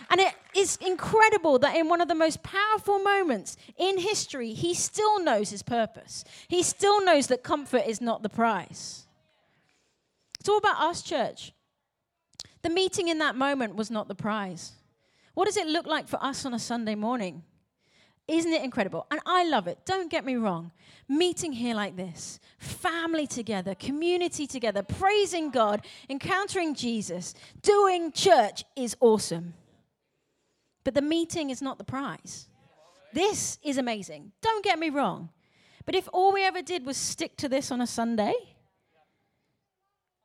And 0.10 0.20
it 0.20 0.34
is 0.56 0.78
incredible 0.78 1.60
that 1.60 1.76
in 1.76 1.88
one 1.88 2.02
of 2.02 2.08
the 2.08 2.16
most 2.16 2.42
powerful 2.42 3.00
moments 3.00 3.58
in 3.78 4.00
history, 4.00 4.54
he 4.54 4.74
still 4.74 5.24
knows 5.24 5.50
his 5.50 5.62
purpose. 5.62 6.24
He 6.48 6.64
still 6.64 7.04
knows 7.04 7.28
that 7.28 7.44
comfort 7.44 7.84
is 7.86 8.02
not 8.02 8.24
the 8.24 8.30
prize. 8.30 9.06
It's 10.40 10.50
all 10.50 10.58
about 10.58 10.82
us, 10.82 11.04
church. 11.04 11.54
The 12.62 12.70
meeting 12.70 13.08
in 13.08 13.20
that 13.20 13.36
moment 13.36 13.76
was 13.76 13.92
not 13.92 14.08
the 14.08 14.16
prize. 14.16 14.74
What 15.34 15.46
does 15.46 15.58
it 15.58 15.68
look 15.68 15.86
like 15.86 16.08
for 16.08 16.22
us 16.24 16.46
on 16.46 16.54
a 16.54 16.60
Sunday 16.60 16.96
morning? 16.96 17.44
Isn't 18.28 18.54
it 18.54 18.64
incredible? 18.64 19.08
And 19.10 19.20
I 19.26 19.44
love 19.48 19.68
it. 19.68 19.80
Don't 19.86 20.12
get 20.12 20.26
me 20.26 20.36
wrong. 20.36 20.72
Meeting 21.08 21.52
here 21.52 21.74
like 21.74 21.96
this, 21.96 22.40
family 22.60 23.26
together, 23.26 23.74
community 23.74 24.46
together, 24.46 24.84
praising 24.84 25.50
God, 25.50 25.86
encountering 26.10 26.76
Jesus, 26.76 27.34
doing 27.62 28.12
church 28.12 28.64
is 28.76 28.96
awesome. 29.00 29.54
But 30.84 30.94
the 30.94 31.02
meeting 31.02 31.50
is 31.50 31.62
not 31.62 31.78
the 31.78 31.84
prize. 31.84 32.48
This 33.14 33.58
is 33.64 33.78
amazing. 33.78 34.32
Don't 34.42 34.64
get 34.64 34.80
me 34.80 34.90
wrong. 34.90 35.30
But 35.86 35.96
if 35.96 36.08
all 36.14 36.32
we 36.32 36.44
ever 36.44 36.62
did 36.62 36.86
was 36.86 36.98
stick 36.98 37.36
to 37.38 37.50
this 37.50 37.72
on 37.72 37.82
a 37.82 37.88
Sunday, 37.88 38.34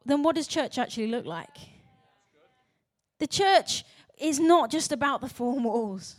then 0.05 0.23
what 0.23 0.37
does 0.37 0.47
church 0.47 0.79
actually 0.79 1.07
look 1.07 1.25
like? 1.25 1.57
The 3.19 3.27
church 3.27 3.85
is 4.19 4.39
not 4.39 4.71
just 4.71 4.93
about 4.93 5.21
the 5.21 5.29
four 5.29 5.59
walls. 5.59 6.17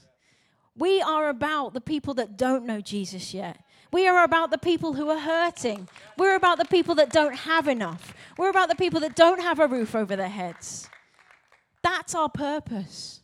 We 0.76 1.02
are 1.02 1.30
about 1.30 1.74
the 1.74 1.82
people 1.82 2.14
that 2.16 2.38
don't 2.38 2.66
know 2.66 2.82
Jesus 2.82 3.34
yet. 3.34 3.60
We 3.92 4.08
are 4.08 4.24
about 4.24 4.52
the 4.52 4.58
people 4.58 4.94
who 4.94 5.10
are 5.10 5.20
hurting. 5.20 5.88
We're 6.18 6.36
about 6.36 6.58
the 6.58 6.66
people 6.66 6.96
that 6.96 7.12
don't 7.12 7.36
have 7.36 7.68
enough. 7.68 8.14
We're 8.38 8.50
about 8.50 8.70
the 8.70 8.76
people 8.76 9.00
that 9.02 9.16
don't 9.16 9.42
have 9.42 9.60
a 9.60 9.68
roof 9.68 9.96
over 9.96 10.16
their 10.16 10.28
heads. 10.28 10.90
That's 11.82 12.16
our 12.16 12.28
purpose. 12.28 13.22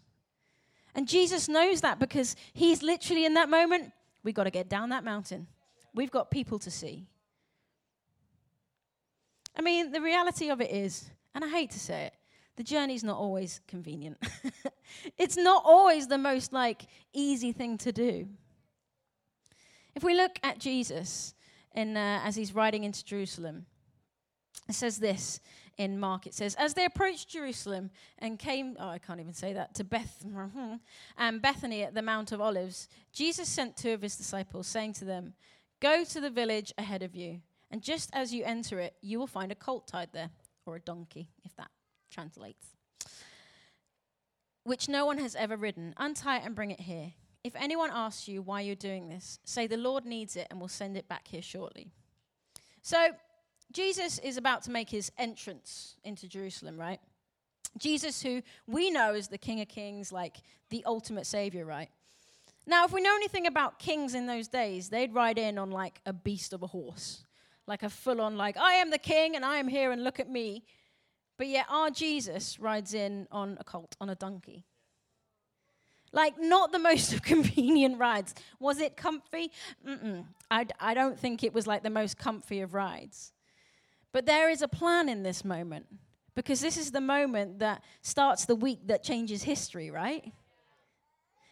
And 0.96 1.08
Jesus 1.08 1.48
knows 1.48 1.82
that 1.82 2.00
because 2.00 2.36
he's 2.54 2.84
literally 2.84 3.26
in 3.26 3.36
that 3.36 3.50
moment, 3.50 3.92
we've 4.24 4.36
got 4.36 4.44
to 4.44 4.52
get 4.52 4.70
down 4.70 4.90
that 4.90 5.04
mountain. 5.04 5.48
We've 5.94 6.12
got 6.12 6.32
people 6.32 6.60
to 6.60 6.72
see. 6.72 7.08
I 9.56 9.62
mean, 9.62 9.92
the 9.92 10.02
reality 10.02 10.50
of 10.50 10.62
it 10.62 10.72
is, 10.72 11.10
and 11.34 11.44
I 11.44 11.50
hate 11.50 11.72
to 11.72 11.80
say 11.80 12.06
it, 12.06 12.14
the 12.56 12.64
journey's 12.64 13.04
not 13.04 13.18
always 13.18 13.62
convenient. 13.68 14.18
it's 15.18 15.38
not 15.38 15.64
always 15.66 16.08
the 16.08 16.18
most 16.18 16.54
like 16.54 16.84
easy 17.14 17.52
thing 17.52 17.78
to 17.80 17.92
do. 17.92 18.28
If 19.96 20.04
we 20.04 20.16
look 20.16 20.40
at 20.44 20.60
Jesus 20.60 21.34
in, 21.74 21.98
uh, 21.98 22.22
as 22.24 22.36
he's 22.36 22.54
riding 22.54 22.84
into 22.84 23.04
Jerusalem, 23.04 23.66
it 24.70 24.76
says 24.76 24.98
this 24.98 25.40
in 25.82 26.00
Mark. 26.00 26.28
It 26.28 26.36
says, 26.36 26.56
As 26.56 26.76
they 26.76 26.86
approached 26.86 27.30
Jerusalem 27.30 27.90
and 28.20 28.38
came, 28.38 28.78
oh, 28.80 28.88
I 28.88 29.00
can't 29.00 29.20
even 29.20 29.34
say 29.34 29.54
that, 29.54 29.74
to 29.76 29.84
Beth, 29.84 30.24
and 31.18 31.42
Bethany 31.42 31.84
at 31.84 31.96
the 31.96 32.04
Mount 32.04 32.32
of 32.32 32.40
Olives, 32.40 32.88
Jesus 33.12 33.50
sent 33.50 33.76
two 33.76 33.92
of 33.92 34.02
his 34.02 34.16
disciples, 34.16 34.68
saying 34.68 34.94
to 34.94 35.06
them, 35.06 35.34
Go 35.80 36.04
to 36.04 36.22
the 36.22 36.30
village 36.30 36.72
ahead 36.78 37.02
of 37.02 37.16
you, 37.16 37.42
and 37.72 37.82
just 37.82 38.12
as 38.14 38.32
you 38.32 38.44
enter 38.44 38.80
it, 38.80 38.96
you 39.02 39.18
will 39.18 39.28
find 39.28 39.52
a 39.52 39.56
colt 39.56 39.88
tied 39.88 40.10
there, 40.14 40.30
or 40.68 40.76
a 40.76 40.80
donkey, 40.80 41.30
if 41.44 41.56
that 41.56 41.72
translates, 42.12 42.68
which 44.64 44.88
no 44.88 45.08
one 45.08 45.18
has 45.18 45.36
ever 45.36 45.58
ridden. 45.58 45.96
Untie 45.98 46.38
it 46.38 46.46
and 46.46 46.54
bring 46.54 46.70
it 46.70 46.82
here. 46.82 47.14
If 47.44 47.56
anyone 47.56 47.90
asks 47.92 48.28
you 48.28 48.44
why 48.44 48.62
you're 48.62 48.76
doing 48.76 49.10
this, 49.10 49.40
say 49.44 49.66
the 49.66 49.78
Lord 49.78 50.06
needs 50.06 50.36
it 50.36 50.46
and 50.52 50.62
will 50.62 50.68
send 50.68 50.96
it 50.96 51.08
back 51.08 51.28
here 51.28 51.42
shortly. 51.42 51.90
So, 52.84 53.10
Jesus 53.72 54.20
is 54.20 54.38
about 54.38 54.64
to 54.64 54.72
make 54.72 54.90
his 54.90 55.12
entrance 55.18 55.96
into 56.04 56.28
Jerusalem, 56.28 56.78
right? 56.80 57.00
Jesus, 57.78 58.22
who 58.22 58.42
we 58.68 58.92
know 58.92 59.14
is 59.14 59.28
the 59.28 59.38
King 59.38 59.62
of 59.62 59.68
Kings, 59.68 60.12
like 60.12 60.38
the 60.70 60.84
ultimate 60.86 61.26
Savior, 61.26 61.66
right? 61.66 61.90
Now, 62.68 62.86
if 62.86 62.92
we 62.92 63.02
know 63.02 63.16
anything 63.16 63.48
about 63.48 63.80
kings 63.80 64.14
in 64.14 64.28
those 64.28 64.48
days, 64.48 64.90
they'd 64.90 65.14
ride 65.14 65.38
in 65.38 65.58
on 65.58 65.72
like 65.72 66.00
a 66.06 66.14
beast 66.14 66.54
of 66.54 66.64
a 66.64 66.68
horse, 66.68 67.24
like 67.66 67.84
a 67.84 67.90
full 67.90 68.22
on, 68.22 68.38
like, 68.38 68.58
I 68.58 68.74
am 68.74 68.92
the 68.92 68.98
king 68.98 69.36
and 69.36 69.44
I 69.44 69.58
am 69.58 69.68
here 69.68 69.92
and 69.92 70.04
look 70.04 70.20
at 70.20 70.30
me. 70.30 70.64
But 71.38 71.48
yet, 71.48 71.66
our 71.70 71.90
Jesus 71.90 72.60
rides 72.60 72.94
in 72.94 73.28
on 73.32 73.58
a 73.60 73.64
colt, 73.64 73.96
on 74.00 74.10
a 74.10 74.16
donkey. 74.16 74.66
Like, 76.12 76.36
not 76.40 76.72
the 76.72 76.80
most 76.80 77.24
convenient 77.24 77.98
rides. 77.98 78.36
Was 78.60 78.80
it 78.80 78.96
comfy? 78.96 79.52
Mm-mm. 79.88 80.26
I, 80.52 80.68
I 80.80 80.94
don't 80.94 81.18
think 81.18 81.44
it 81.44 81.54
was 81.54 81.66
like 81.66 81.84
the 81.84 81.90
most 81.90 82.18
comfy 82.18 82.62
of 82.62 82.74
rides. 82.74 83.34
But 84.14 84.26
there 84.26 84.50
is 84.50 84.62
a 84.62 84.68
plan 84.68 85.10
in 85.10 85.24
this 85.24 85.46
moment 85.46 85.88
because 86.36 86.62
this 86.62 86.78
is 86.78 86.92
the 86.92 87.02
moment 87.02 87.60
that 87.60 87.84
starts 88.02 88.46
the 88.46 88.56
week 88.56 88.88
that 88.88 89.04
changes 89.04 89.44
history, 89.44 89.92
right? 89.92 90.32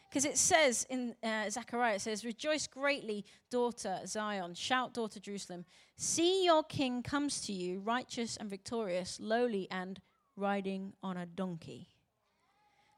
Because 0.10 0.26
it 0.26 0.38
says 0.38 0.88
in 0.90 1.16
uh, 1.22 1.50
Zechariah, 1.50 1.96
it 1.96 2.02
says, 2.02 2.26
Rejoice 2.26 2.66
greatly, 2.66 3.26
daughter 3.52 4.00
Zion. 4.08 4.56
Shout, 4.56 4.94
daughter 4.94 5.20
Jerusalem. 5.20 5.66
See, 5.98 6.46
your 6.46 6.64
king 6.64 7.04
comes 7.04 7.42
to 7.42 7.54
you, 7.54 7.80
righteous 7.80 8.36
and 8.36 8.50
victorious, 8.50 9.20
lowly 9.22 9.68
and 9.70 10.02
riding 10.36 10.94
on 11.04 11.16
a 11.16 11.28
donkey. 11.28 11.90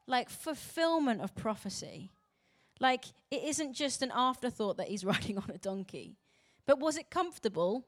Like 0.06 0.30
fulfillment 0.30 1.20
of 1.20 1.34
prophecy. 1.34 2.10
Like 2.80 3.04
it 3.30 3.42
isn't 3.44 3.74
just 3.74 4.00
an 4.02 4.10
afterthought 4.14 4.78
that 4.78 4.88
he's 4.88 5.04
riding 5.14 5.36
on 5.36 5.50
a 5.54 5.58
donkey. 5.58 6.16
But 6.66 6.80
was 6.80 6.96
it 6.96 7.10
comfortable? 7.10 7.86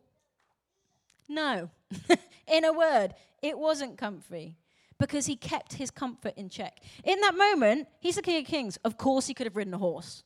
No. 1.28 1.70
in 2.46 2.64
a 2.64 2.72
word, 2.72 3.14
it 3.42 3.58
wasn't 3.58 3.98
comfy 3.98 4.56
because 4.98 5.26
he 5.26 5.36
kept 5.36 5.74
his 5.74 5.90
comfort 5.90 6.34
in 6.36 6.48
check. 6.48 6.80
In 7.04 7.20
that 7.20 7.36
moment, 7.36 7.88
he's 8.00 8.16
the 8.16 8.22
King 8.22 8.42
of 8.42 8.46
Kings. 8.46 8.78
Of 8.84 8.96
course, 8.96 9.26
he 9.26 9.34
could 9.34 9.46
have 9.46 9.56
ridden 9.56 9.74
a 9.74 9.78
horse. 9.78 10.22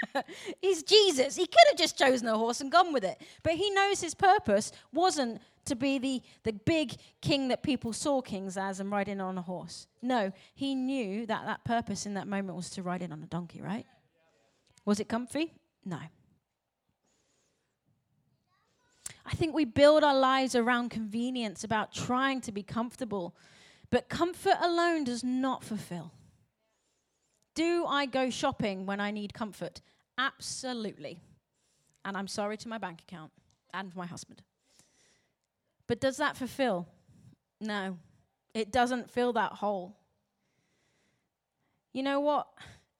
he's 0.60 0.82
Jesus. 0.82 1.36
He 1.36 1.46
could 1.46 1.64
have 1.68 1.78
just 1.78 1.98
chosen 1.98 2.26
a 2.28 2.36
horse 2.36 2.60
and 2.60 2.72
gone 2.72 2.92
with 2.92 3.04
it. 3.04 3.20
But 3.42 3.54
he 3.54 3.70
knows 3.70 4.00
his 4.00 4.14
purpose 4.14 4.72
wasn't 4.92 5.40
to 5.66 5.76
be 5.76 5.98
the, 5.98 6.22
the 6.42 6.52
big 6.52 6.96
king 7.20 7.48
that 7.48 7.62
people 7.62 7.92
saw 7.92 8.20
kings 8.20 8.56
as 8.56 8.80
and 8.80 8.90
riding 8.90 9.20
on 9.20 9.38
a 9.38 9.42
horse. 9.42 9.86
No, 10.02 10.32
he 10.54 10.74
knew 10.74 11.26
that 11.26 11.44
that 11.46 11.64
purpose 11.64 12.06
in 12.06 12.14
that 12.14 12.26
moment 12.26 12.56
was 12.56 12.70
to 12.70 12.82
ride 12.82 13.02
in 13.02 13.12
on 13.12 13.22
a 13.22 13.26
donkey, 13.26 13.60
right? 13.60 13.86
Was 14.84 15.00
it 15.00 15.08
comfy? 15.08 15.52
No. 15.84 15.98
I 19.26 19.32
think 19.32 19.54
we 19.54 19.64
build 19.64 20.02
our 20.02 20.18
lives 20.18 20.54
around 20.54 20.90
convenience, 20.90 21.64
about 21.64 21.92
trying 21.92 22.40
to 22.42 22.52
be 22.52 22.62
comfortable. 22.62 23.34
But 23.90 24.08
comfort 24.08 24.56
alone 24.60 25.04
does 25.04 25.24
not 25.24 25.64
fulfill. 25.64 26.12
Do 27.54 27.84
I 27.86 28.06
go 28.06 28.30
shopping 28.30 28.86
when 28.86 29.00
I 29.00 29.10
need 29.10 29.34
comfort? 29.34 29.80
Absolutely. 30.16 31.20
And 32.04 32.16
I'm 32.16 32.28
sorry 32.28 32.56
to 32.58 32.68
my 32.68 32.78
bank 32.78 33.02
account 33.02 33.32
and 33.74 33.94
my 33.94 34.06
husband. 34.06 34.42
But 35.86 36.00
does 36.00 36.16
that 36.18 36.36
fulfill? 36.36 36.86
No, 37.60 37.98
it 38.54 38.70
doesn't 38.70 39.10
fill 39.10 39.32
that 39.34 39.52
hole. 39.54 39.96
You 41.92 42.02
know 42.02 42.20
what? 42.20 42.46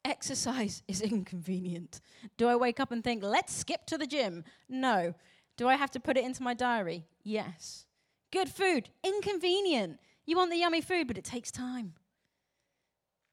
Exercise 0.05 0.83
is 0.89 1.00
inconvenient. 1.00 2.00
Do 2.37 2.49
I 2.49 2.57
wake 2.57 2.81
up 2.81 2.91
and 2.93 3.03
think, 3.03 3.23
let's 3.23 3.55
skip 3.55 3.87
to 3.87 3.99
the 3.99 4.07
gym? 4.07 4.45
No. 4.69 5.15
Do 5.61 5.69
I 5.69 5.76
have 5.76 5.90
to 5.90 6.00
put 6.00 6.17
it 6.17 6.25
into 6.25 6.43
my 6.43 6.55
diary? 6.55 7.05
Yes. 7.23 7.85
Good 8.33 8.49
food, 8.49 8.88
inconvenient. 9.05 10.00
You 10.25 10.38
want 10.38 10.50
the 10.50 10.57
yummy 10.57 10.81
food, 10.81 11.07
but 11.07 11.19
it 11.19 11.25
takes 11.25 11.50
time. 11.50 11.93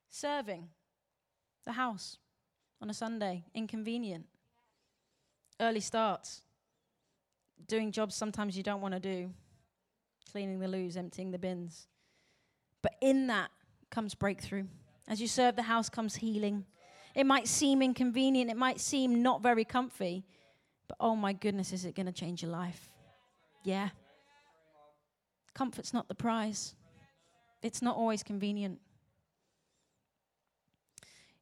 Serving 0.10 0.67
the 1.65 1.72
house 1.72 2.17
on 2.81 2.89
a 2.89 2.93
Sunday, 2.93 3.46
inconvenient. 3.55 4.25
Early 5.62 5.79
starts, 5.79 6.41
doing 7.65 7.93
jobs 7.93 8.13
sometimes 8.13 8.57
you 8.57 8.62
don't 8.62 8.81
want 8.81 8.93
to 8.93 9.00
do, 9.00 9.32
cleaning 10.30 10.60
the 10.60 10.67
loos, 10.67 10.97
emptying 10.97 11.32
the 11.32 11.39
bins. 11.39 11.88
But 12.82 12.95
in 12.99 13.28
that 13.28 13.51
comes 13.89 14.15
breakthrough. 14.15 14.65
As 15.08 15.21
you 15.21 15.30
serve 15.30 15.56
the 15.56 15.62
house 15.62 15.88
comes 15.88 16.17
healing. 16.17 16.65
It 17.15 17.25
might 17.25 17.47
seem 17.47 17.82
inconvenient, 17.82 18.51
it 18.51 18.58
might 18.58 18.82
seem 18.82 19.23
not 19.23 19.41
very 19.41 19.63
comfy, 19.63 20.25
but 20.88 20.97
oh 21.00 21.15
my 21.15 21.34
goodness, 21.34 21.73
is 21.73 21.86
it 21.86 21.95
going 21.95 22.06
to 22.06 22.12
change 22.12 22.41
your 22.41 22.52
life? 22.52 22.89
Yeah. 23.63 23.89
Comfort's 25.54 25.93
not 25.93 26.08
the 26.08 26.15
prize, 26.15 26.76
it's 27.62 27.82
not 27.82 27.95
always 27.95 28.23
convenient. 28.23 28.80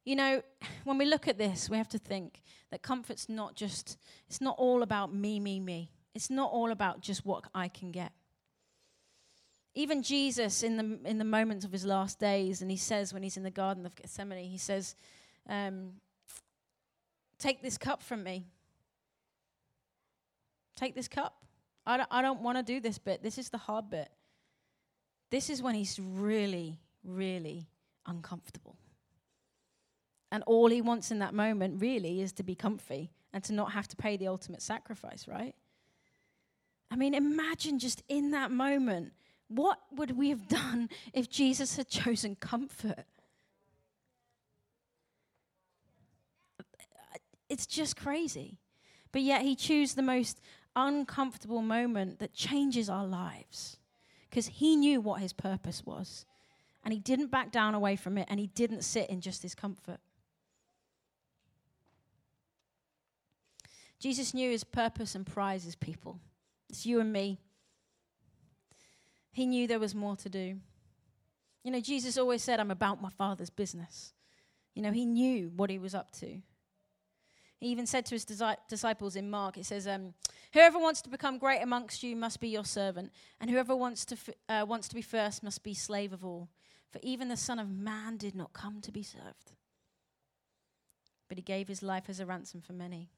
You 0.04 0.14
know, 0.14 0.42
when 0.84 0.98
we 0.98 1.04
look 1.04 1.26
at 1.26 1.36
this, 1.36 1.68
we 1.68 1.76
have 1.76 1.88
to 1.88 1.98
think 1.98 2.42
that 2.70 2.80
comfort's 2.80 3.28
not 3.28 3.56
just, 3.56 3.98
it's 4.28 4.40
not 4.40 4.54
all 4.56 4.82
about 4.82 5.12
me, 5.12 5.40
me, 5.40 5.58
me. 5.58 5.90
It's 6.14 6.30
not 6.30 6.50
all 6.52 6.70
about 6.70 7.00
just 7.00 7.26
what 7.26 7.44
I 7.54 7.68
can 7.68 7.90
get. 7.90 8.12
Even 9.74 10.02
Jesus, 10.02 10.62
in 10.62 10.76
the, 10.76 10.98
in 11.04 11.18
the 11.18 11.24
moments 11.24 11.64
of 11.64 11.72
his 11.72 11.84
last 11.84 12.20
days, 12.20 12.62
and 12.62 12.70
he 12.70 12.76
says 12.76 13.12
when 13.12 13.24
he's 13.24 13.36
in 13.36 13.42
the 13.42 13.50
Garden 13.50 13.84
of 13.84 13.96
Gethsemane, 13.96 14.48
he 14.48 14.58
says, 14.58 14.94
um, 15.48 15.94
Take 17.38 17.60
this 17.60 17.76
cup 17.76 18.02
from 18.02 18.22
me. 18.22 18.46
Take 20.76 20.94
this 20.94 21.08
cup. 21.08 21.44
I 21.86 21.96
don't, 21.96 22.08
I 22.10 22.22
don't 22.22 22.42
want 22.42 22.58
to 22.58 22.62
do 22.62 22.80
this 22.80 22.98
bit. 22.98 23.22
This 23.22 23.38
is 23.38 23.48
the 23.48 23.58
hard 23.58 23.90
bit. 23.90 24.08
This 25.30 25.50
is 25.50 25.62
when 25.62 25.74
he's 25.74 25.98
really, 25.98 26.78
really 27.02 27.66
uncomfortable. 28.06 28.76
And 30.30 30.42
all 30.46 30.68
he 30.68 30.80
wants 30.80 31.10
in 31.10 31.20
that 31.20 31.34
moment 31.34 31.80
really 31.80 32.20
is 32.20 32.32
to 32.34 32.42
be 32.42 32.54
comfy 32.54 33.10
and 33.32 33.42
to 33.44 33.52
not 33.52 33.72
have 33.72 33.88
to 33.88 33.96
pay 33.96 34.16
the 34.16 34.28
ultimate 34.28 34.62
sacrifice, 34.62 35.26
right? 35.28 35.54
I 36.90 36.96
mean, 36.96 37.14
imagine 37.14 37.78
just 37.78 38.02
in 38.08 38.32
that 38.32 38.50
moment, 38.50 39.12
what 39.48 39.78
would 39.92 40.16
we 40.16 40.30
have 40.30 40.48
done 40.48 40.88
if 41.12 41.30
Jesus 41.30 41.76
had 41.76 41.88
chosen 41.88 42.36
comfort? 42.36 43.04
It's 47.48 47.66
just 47.66 47.96
crazy. 47.96 48.58
But 49.12 49.22
yet 49.22 49.42
he 49.42 49.54
chose 49.54 49.94
the 49.94 50.02
most 50.02 50.40
uncomfortable 50.76 51.62
moment 51.62 52.20
that 52.20 52.34
changes 52.34 52.88
our 52.88 53.06
lives 53.06 53.78
because 54.30 54.46
he 54.46 54.76
knew 54.76 55.00
what 55.00 55.20
his 55.20 55.32
purpose 55.32 55.84
was. 55.84 56.26
And 56.84 56.92
he 56.92 57.00
didn't 57.00 57.32
back 57.32 57.50
down 57.50 57.74
away 57.74 57.96
from 57.96 58.16
it, 58.16 58.28
and 58.30 58.38
he 58.38 58.46
didn't 58.46 58.82
sit 58.82 59.10
in 59.10 59.20
just 59.20 59.42
his 59.42 59.56
comfort. 59.56 59.98
Jesus 63.98 64.32
knew 64.34 64.50
his 64.50 64.62
purpose 64.62 65.16
and 65.16 65.26
prizes 65.26 65.74
people. 65.74 66.20
It's 66.68 66.86
you 66.86 67.00
and 67.00 67.12
me. 67.12 67.40
He 69.32 69.46
knew 69.46 69.66
there 69.66 69.80
was 69.80 69.96
more 69.96 70.14
to 70.16 70.28
do. 70.28 70.58
You 71.64 71.72
know, 71.72 71.80
Jesus 71.80 72.16
always 72.16 72.42
said, 72.42 72.60
I'm 72.60 72.70
about 72.70 73.02
my 73.02 73.10
Father's 73.10 73.50
business. 73.50 74.12
You 74.74 74.82
know, 74.82 74.92
he 74.92 75.04
knew 75.04 75.50
what 75.56 75.70
he 75.70 75.78
was 75.78 75.94
up 75.94 76.12
to. 76.20 76.40
He 77.58 77.66
even 77.66 77.86
said 77.86 78.06
to 78.06 78.14
his 78.14 78.24
disciples 78.68 79.16
in 79.16 79.28
Mark, 79.28 79.58
it 79.58 79.66
says, 79.66 79.88
um, 79.88 80.14
Whoever 80.56 80.78
wants 80.78 81.02
to 81.02 81.10
become 81.10 81.36
great 81.36 81.60
amongst 81.60 82.02
you 82.02 82.16
must 82.16 82.40
be 82.40 82.48
your 82.48 82.64
servant, 82.64 83.12
and 83.42 83.50
whoever 83.50 83.76
wants 83.76 84.06
to, 84.06 84.16
uh, 84.48 84.64
wants 84.66 84.88
to 84.88 84.94
be 84.94 85.02
first 85.02 85.42
must 85.42 85.62
be 85.62 85.74
slave 85.74 86.14
of 86.14 86.24
all. 86.24 86.48
For 86.90 86.98
even 87.02 87.28
the 87.28 87.36
Son 87.36 87.58
of 87.58 87.68
Man 87.68 88.16
did 88.16 88.34
not 88.34 88.54
come 88.54 88.80
to 88.80 88.90
be 88.90 89.02
served, 89.02 89.52
but 91.28 91.36
he 91.36 91.42
gave 91.42 91.68
his 91.68 91.82
life 91.82 92.04
as 92.08 92.20
a 92.20 92.24
ransom 92.24 92.62
for 92.62 92.72
many. 92.72 93.10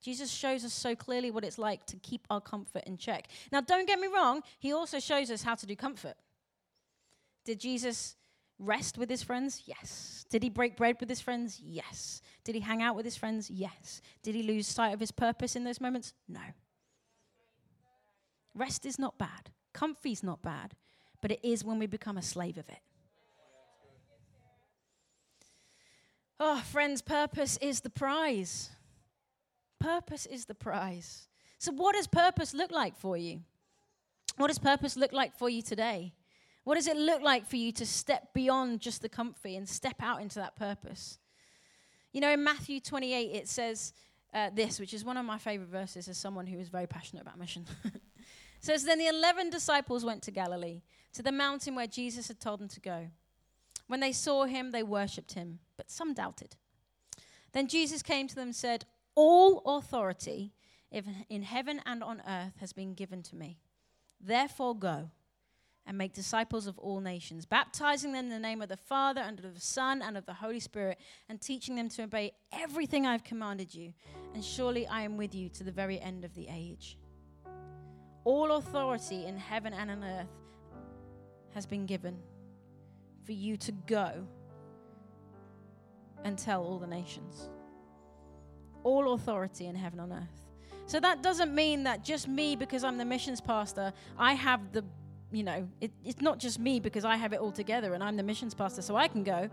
Jesus 0.00 0.30
shows 0.30 0.64
us 0.64 0.72
so 0.72 0.94
clearly 0.94 1.32
what 1.32 1.42
it's 1.42 1.58
like 1.58 1.86
to 1.86 1.96
keep 1.96 2.24
our 2.30 2.40
comfort 2.40 2.84
in 2.86 2.98
check. 2.98 3.26
Now, 3.50 3.60
don't 3.60 3.88
get 3.88 3.98
me 3.98 4.06
wrong, 4.06 4.44
he 4.60 4.72
also 4.72 5.00
shows 5.00 5.28
us 5.28 5.42
how 5.42 5.56
to 5.56 5.66
do 5.66 5.74
comfort. 5.74 6.14
Did 7.44 7.58
Jesus 7.58 8.14
rest 8.62 8.98
with 8.98 9.10
his 9.10 9.22
friends? 9.22 9.62
Yes. 9.66 10.24
Did 10.30 10.42
he 10.42 10.50
break 10.50 10.76
bread 10.76 10.96
with 11.00 11.08
his 11.08 11.20
friends? 11.20 11.60
Yes. 11.62 12.22
Did 12.44 12.54
he 12.54 12.60
hang 12.60 12.82
out 12.82 12.96
with 12.96 13.04
his 13.04 13.16
friends? 13.16 13.50
Yes. 13.50 14.00
Did 14.22 14.34
he 14.34 14.42
lose 14.42 14.66
sight 14.66 14.94
of 14.94 15.00
his 15.00 15.12
purpose 15.12 15.56
in 15.56 15.64
those 15.64 15.80
moments? 15.80 16.14
No. 16.28 16.40
Rest 18.54 18.86
is 18.86 18.98
not 18.98 19.18
bad. 19.18 19.50
Comfy 19.72 20.12
is 20.12 20.22
not 20.22 20.42
bad, 20.42 20.74
but 21.20 21.30
it 21.30 21.40
is 21.42 21.64
when 21.64 21.78
we 21.78 21.86
become 21.86 22.16
a 22.16 22.22
slave 22.22 22.58
of 22.58 22.68
it. 22.68 22.80
Oh, 26.38 26.58
friends, 26.58 27.02
purpose 27.02 27.56
is 27.58 27.80
the 27.80 27.90
prize. 27.90 28.70
Purpose 29.78 30.26
is 30.26 30.44
the 30.46 30.54
prize. 30.54 31.28
So, 31.58 31.72
what 31.72 31.94
does 31.94 32.06
purpose 32.06 32.52
look 32.52 32.72
like 32.72 32.96
for 32.96 33.16
you? 33.16 33.42
What 34.36 34.48
does 34.48 34.58
purpose 34.58 34.96
look 34.96 35.12
like 35.12 35.36
for 35.38 35.48
you 35.48 35.62
today? 35.62 36.14
What 36.64 36.76
does 36.76 36.86
it 36.86 36.96
look 36.96 37.22
like 37.22 37.46
for 37.46 37.56
you 37.56 37.72
to 37.72 37.86
step 37.86 38.32
beyond 38.34 38.80
just 38.80 39.02
the 39.02 39.08
comfy 39.08 39.56
and 39.56 39.68
step 39.68 39.96
out 40.00 40.22
into 40.22 40.38
that 40.38 40.56
purpose? 40.56 41.18
You 42.12 42.20
know, 42.20 42.30
in 42.30 42.44
Matthew 42.44 42.78
28, 42.78 43.30
it 43.32 43.48
says 43.48 43.92
uh, 44.32 44.50
this, 44.54 44.78
which 44.78 44.94
is 44.94 45.04
one 45.04 45.16
of 45.16 45.24
my 45.24 45.38
favorite 45.38 45.70
verses 45.70 46.08
as 46.08 46.18
someone 46.18 46.46
who 46.46 46.58
is 46.58 46.68
very 46.68 46.86
passionate 46.86 47.22
about 47.22 47.38
mission. 47.38 47.66
says, 48.60 48.84
Then 48.84 48.98
the 48.98 49.08
11 49.08 49.50
disciples 49.50 50.04
went 50.04 50.22
to 50.22 50.30
Galilee, 50.30 50.82
to 51.14 51.22
the 51.22 51.32
mountain 51.32 51.74
where 51.74 51.86
Jesus 51.86 52.28
had 52.28 52.38
told 52.38 52.60
them 52.60 52.68
to 52.68 52.80
go. 52.80 53.08
When 53.88 54.00
they 54.00 54.12
saw 54.12 54.44
him, 54.44 54.70
they 54.70 54.82
worshipped 54.82 55.34
him, 55.34 55.58
but 55.76 55.90
some 55.90 56.14
doubted. 56.14 56.56
Then 57.52 57.66
Jesus 57.66 58.02
came 58.02 58.28
to 58.28 58.34
them 58.34 58.48
and 58.48 58.56
said, 58.56 58.86
All 59.14 59.62
authority 59.66 60.52
in 60.90 61.42
heaven 61.42 61.80
and 61.84 62.02
on 62.02 62.22
earth 62.26 62.54
has 62.60 62.72
been 62.72 62.94
given 62.94 63.22
to 63.24 63.36
me. 63.36 63.58
Therefore, 64.20 64.76
go 64.76 65.10
and 65.86 65.98
make 65.98 66.12
disciples 66.12 66.66
of 66.66 66.78
all 66.78 67.00
nations, 67.00 67.44
baptizing 67.44 68.12
them 68.12 68.26
in 68.26 68.30
the 68.30 68.38
name 68.38 68.62
of 68.62 68.68
the 68.68 68.76
Father, 68.76 69.20
and 69.20 69.38
of 69.44 69.54
the 69.54 69.60
Son, 69.60 70.00
and 70.00 70.16
of 70.16 70.24
the 70.26 70.34
Holy 70.34 70.60
Spirit, 70.60 70.98
and 71.28 71.40
teaching 71.40 71.74
them 71.74 71.88
to 71.88 72.04
obey 72.04 72.32
everything 72.52 73.06
I've 73.06 73.24
commanded 73.24 73.74
you. 73.74 73.92
And 74.34 74.44
surely 74.44 74.86
I 74.86 75.02
am 75.02 75.16
with 75.16 75.34
you 75.34 75.48
to 75.50 75.64
the 75.64 75.72
very 75.72 76.00
end 76.00 76.24
of 76.24 76.34
the 76.34 76.46
age. 76.48 76.98
All 78.24 78.52
authority 78.52 79.26
in 79.26 79.36
heaven 79.36 79.72
and 79.72 79.90
on 79.90 80.04
earth 80.04 80.28
has 81.54 81.66
been 81.66 81.86
given 81.86 82.16
for 83.24 83.32
you 83.32 83.56
to 83.56 83.72
go 83.72 84.26
and 86.24 86.38
tell 86.38 86.62
all 86.62 86.78
the 86.78 86.86
nations. 86.86 87.48
All 88.84 89.14
authority 89.14 89.66
in 89.66 89.74
heaven 89.74 89.98
and 89.98 90.12
earth. 90.12 90.40
So 90.86 91.00
that 91.00 91.22
doesn't 91.22 91.54
mean 91.54 91.84
that 91.84 92.04
just 92.04 92.28
me, 92.28 92.54
because 92.54 92.84
I'm 92.84 92.98
the 92.98 93.04
missions 93.04 93.40
pastor, 93.40 93.92
I 94.18 94.34
have 94.34 94.72
the, 94.72 94.84
you 95.32 95.42
know, 95.42 95.68
it, 95.80 95.90
it's 96.04 96.20
not 96.20 96.38
just 96.38 96.58
me 96.58 96.80
because 96.80 97.04
I 97.04 97.16
have 97.16 97.32
it 97.32 97.40
all 97.40 97.52
together 97.52 97.94
and 97.94 98.02
I'm 98.02 98.16
the 98.16 98.22
missions 98.22 98.54
pastor 98.54 98.82
so 98.82 98.96
I 98.96 99.08
can 99.08 99.24
go, 99.24 99.48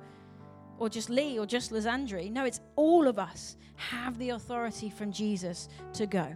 or 0.78 0.90
just 0.90 1.10
Lee 1.10 1.38
or 1.38 1.46
just 1.46 1.72
Lizandri. 1.72 2.32
No, 2.32 2.46
it's 2.46 2.62
all 2.76 3.08
of 3.08 3.20
us 3.20 3.58
have 3.76 4.18
the 4.18 4.32
authority 4.32 4.90
from 4.90 5.12
Jesus 5.12 5.70
to 5.94 6.06
go. 6.06 6.36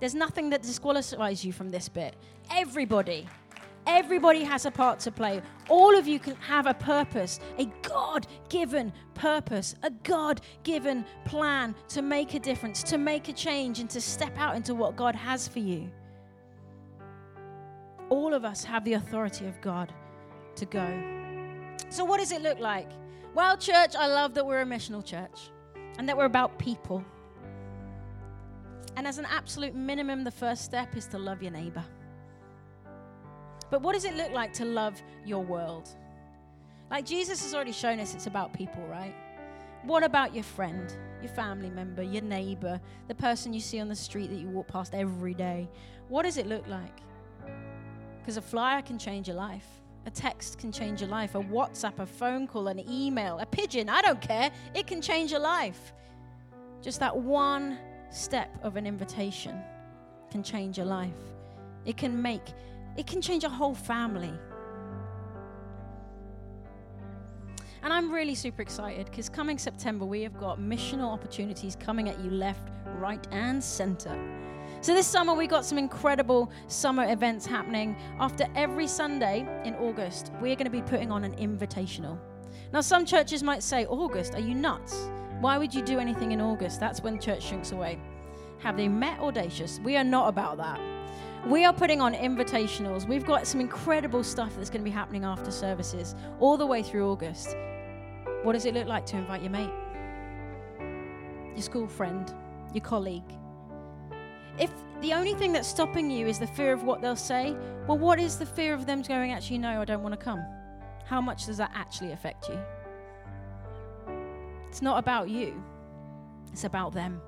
There's 0.00 0.14
nothing 0.14 0.50
that 0.50 0.62
disqualifies 0.62 1.44
you 1.44 1.52
from 1.52 1.70
this 1.70 1.88
bit. 1.88 2.16
Everybody. 2.50 3.26
Everybody 3.86 4.42
has 4.44 4.64
a 4.64 4.70
part 4.70 4.98
to 5.00 5.10
play. 5.10 5.42
All 5.68 5.96
of 5.96 6.06
you 6.06 6.18
can 6.18 6.36
have 6.36 6.66
a 6.66 6.74
purpose, 6.74 7.38
a 7.58 7.66
God 7.82 8.26
given 8.48 8.92
purpose, 9.14 9.74
a 9.82 9.90
God 9.90 10.40
given 10.62 11.04
plan 11.26 11.74
to 11.88 12.00
make 12.00 12.34
a 12.34 12.38
difference, 12.38 12.82
to 12.84 12.96
make 12.96 13.28
a 13.28 13.32
change, 13.32 13.80
and 13.80 13.90
to 13.90 14.00
step 14.00 14.36
out 14.38 14.56
into 14.56 14.74
what 14.74 14.96
God 14.96 15.14
has 15.14 15.46
for 15.46 15.58
you. 15.58 15.90
All 18.10 18.34
of 18.34 18.44
us 18.44 18.64
have 18.64 18.84
the 18.84 18.94
authority 18.94 19.46
of 19.46 19.60
God 19.60 19.92
to 20.56 20.66
go. 20.66 20.86
So, 21.88 22.04
what 22.04 22.20
does 22.20 22.32
it 22.32 22.42
look 22.42 22.58
like? 22.58 22.90
Well, 23.34 23.56
church, 23.56 23.96
I 23.96 24.06
love 24.06 24.34
that 24.34 24.46
we're 24.46 24.62
a 24.62 24.66
missional 24.66 25.04
church 25.04 25.50
and 25.98 26.08
that 26.08 26.16
we're 26.16 26.24
about 26.24 26.58
people. 26.58 27.04
And 28.96 29.06
as 29.06 29.18
an 29.18 29.26
absolute 29.28 29.74
minimum, 29.74 30.22
the 30.22 30.30
first 30.30 30.64
step 30.64 30.96
is 30.96 31.06
to 31.06 31.18
love 31.18 31.42
your 31.42 31.50
neighbor. 31.50 31.84
But 33.70 33.82
what 33.82 33.94
does 33.94 34.04
it 34.04 34.14
look 34.14 34.30
like 34.30 34.52
to 34.54 34.64
love 34.64 35.02
your 35.24 35.42
world? 35.42 35.88
Like 36.90 37.06
Jesus 37.06 37.42
has 37.42 37.54
already 37.54 37.72
shown 37.72 37.98
us 37.98 38.14
it's 38.14 38.28
about 38.28 38.52
people, 38.52 38.86
right? 38.86 39.14
What 39.82 40.04
about 40.04 40.34
your 40.34 40.44
friend, 40.44 40.94
your 41.20 41.32
family 41.32 41.70
member, 41.70 42.02
your 42.02 42.22
neighbor, 42.22 42.80
the 43.08 43.14
person 43.14 43.52
you 43.52 43.60
see 43.60 43.80
on 43.80 43.88
the 43.88 43.96
street 43.96 44.30
that 44.30 44.36
you 44.36 44.48
walk 44.48 44.68
past 44.68 44.94
every 44.94 45.34
day? 45.34 45.68
What 46.08 46.22
does 46.22 46.36
it 46.36 46.46
look 46.46 46.66
like? 46.68 47.00
Because 48.24 48.38
a 48.38 48.42
flyer 48.42 48.80
can 48.80 48.98
change 48.98 49.28
your 49.28 49.36
life. 49.36 49.66
A 50.06 50.10
text 50.10 50.58
can 50.58 50.72
change 50.72 51.02
your 51.02 51.10
life. 51.10 51.34
A 51.34 51.40
WhatsApp, 51.40 51.98
a 51.98 52.06
phone 52.06 52.46
call, 52.46 52.68
an 52.68 52.82
email, 52.90 53.38
a 53.38 53.44
pigeon, 53.44 53.90
I 53.90 54.00
don't 54.00 54.18
care. 54.18 54.50
It 54.74 54.86
can 54.86 55.02
change 55.02 55.30
your 55.30 55.40
life. 55.40 55.92
Just 56.80 57.00
that 57.00 57.14
one 57.14 57.78
step 58.08 58.48
of 58.62 58.76
an 58.76 58.86
invitation 58.86 59.60
can 60.30 60.42
change 60.42 60.78
your 60.78 60.86
life. 60.86 61.12
It 61.84 61.98
can 61.98 62.22
make 62.22 62.54
it 62.96 63.06
can 63.06 63.20
change 63.20 63.44
a 63.44 63.48
whole 63.50 63.74
family. 63.74 64.32
And 67.82 67.92
I'm 67.92 68.10
really 68.10 68.34
super 68.34 68.62
excited 68.62 69.04
because 69.10 69.28
coming 69.28 69.58
September, 69.58 70.06
we 70.06 70.22
have 70.22 70.38
got 70.38 70.58
missional 70.58 71.12
opportunities 71.12 71.76
coming 71.76 72.08
at 72.08 72.18
you 72.20 72.30
left, 72.30 72.70
right, 72.98 73.26
and 73.32 73.62
center. 73.62 74.16
So 74.84 74.92
this 74.92 75.06
summer, 75.06 75.32
we 75.32 75.46
got 75.46 75.64
some 75.64 75.78
incredible 75.78 76.50
summer 76.66 77.10
events 77.10 77.46
happening. 77.46 77.96
After 78.20 78.46
every 78.54 78.86
Sunday 78.86 79.48
in 79.64 79.74
August, 79.76 80.30
we're 80.42 80.56
going 80.56 80.66
to 80.66 80.70
be 80.70 80.82
putting 80.82 81.10
on 81.10 81.24
an 81.24 81.34
invitational. 81.36 82.18
Now, 82.70 82.82
some 82.82 83.06
churches 83.06 83.42
might 83.42 83.62
say, 83.62 83.86
August, 83.86 84.34
are 84.34 84.40
you 84.40 84.54
nuts? 84.54 85.08
Why 85.40 85.56
would 85.56 85.72
you 85.72 85.80
do 85.80 85.98
anything 85.98 86.32
in 86.32 86.40
August? 86.42 86.80
That's 86.80 87.00
when 87.00 87.18
church 87.18 87.44
shrinks 87.44 87.72
away. 87.72 87.98
Have 88.58 88.76
they 88.76 88.86
met 88.86 89.20
audacious? 89.20 89.80
We 89.82 89.96
are 89.96 90.04
not 90.04 90.28
about 90.28 90.58
that. 90.58 90.78
We 91.46 91.64
are 91.64 91.72
putting 91.72 92.02
on 92.02 92.12
invitationals. 92.12 93.08
We've 93.08 93.24
got 93.24 93.46
some 93.46 93.62
incredible 93.62 94.22
stuff 94.22 94.54
that's 94.54 94.68
going 94.68 94.82
to 94.82 94.84
be 94.84 94.90
happening 94.90 95.24
after 95.24 95.50
services 95.50 96.14
all 96.40 96.58
the 96.58 96.66
way 96.66 96.82
through 96.82 97.10
August. 97.10 97.56
What 98.42 98.52
does 98.52 98.66
it 98.66 98.74
look 98.74 98.86
like 98.86 99.06
to 99.06 99.16
invite 99.16 99.40
your 99.40 99.50
mate, 99.50 99.72
your 101.54 101.62
school 101.62 101.88
friend, 101.88 102.30
your 102.74 102.84
colleague? 102.84 103.32
If 104.58 104.70
the 105.00 105.12
only 105.12 105.34
thing 105.34 105.52
that's 105.52 105.68
stopping 105.68 106.10
you 106.10 106.26
is 106.26 106.38
the 106.38 106.46
fear 106.46 106.72
of 106.72 106.84
what 106.84 107.02
they'll 107.02 107.16
say, 107.16 107.56
well, 107.86 107.98
what 107.98 108.18
is 108.18 108.38
the 108.38 108.46
fear 108.46 108.74
of 108.74 108.86
them 108.86 109.02
going, 109.02 109.32
actually, 109.32 109.58
no, 109.58 109.80
I 109.80 109.84
don't 109.84 110.02
want 110.02 110.18
to 110.18 110.24
come? 110.24 110.44
How 111.04 111.20
much 111.20 111.46
does 111.46 111.56
that 111.58 111.70
actually 111.74 112.12
affect 112.12 112.48
you? 112.48 112.58
It's 114.68 114.82
not 114.82 114.98
about 114.98 115.28
you, 115.28 115.62
it's 116.52 116.64
about 116.64 116.92
them. 116.92 117.20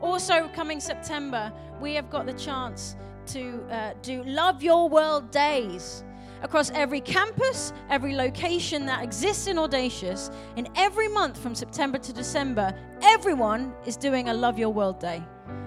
Also, 0.00 0.48
coming 0.48 0.80
September, 0.80 1.52
we 1.80 1.94
have 1.94 2.10
got 2.10 2.26
the 2.26 2.32
chance 2.32 2.96
to 3.26 3.64
uh, 3.70 3.94
do 4.02 4.24
Love 4.24 4.62
Your 4.62 4.88
World 4.88 5.30
Days 5.30 6.02
across 6.42 6.70
every 6.72 7.00
campus, 7.00 7.72
every 7.88 8.16
location 8.16 8.84
that 8.86 9.04
exists 9.04 9.46
in 9.46 9.58
Audacious. 9.58 10.30
In 10.56 10.68
every 10.74 11.06
month 11.06 11.38
from 11.38 11.54
September 11.54 11.98
to 11.98 12.12
December, 12.12 12.74
everyone 13.00 13.72
is 13.86 13.96
doing 13.96 14.28
a 14.28 14.34
Love 14.34 14.58
Your 14.58 14.70
World 14.70 14.98
Day. 14.98 15.22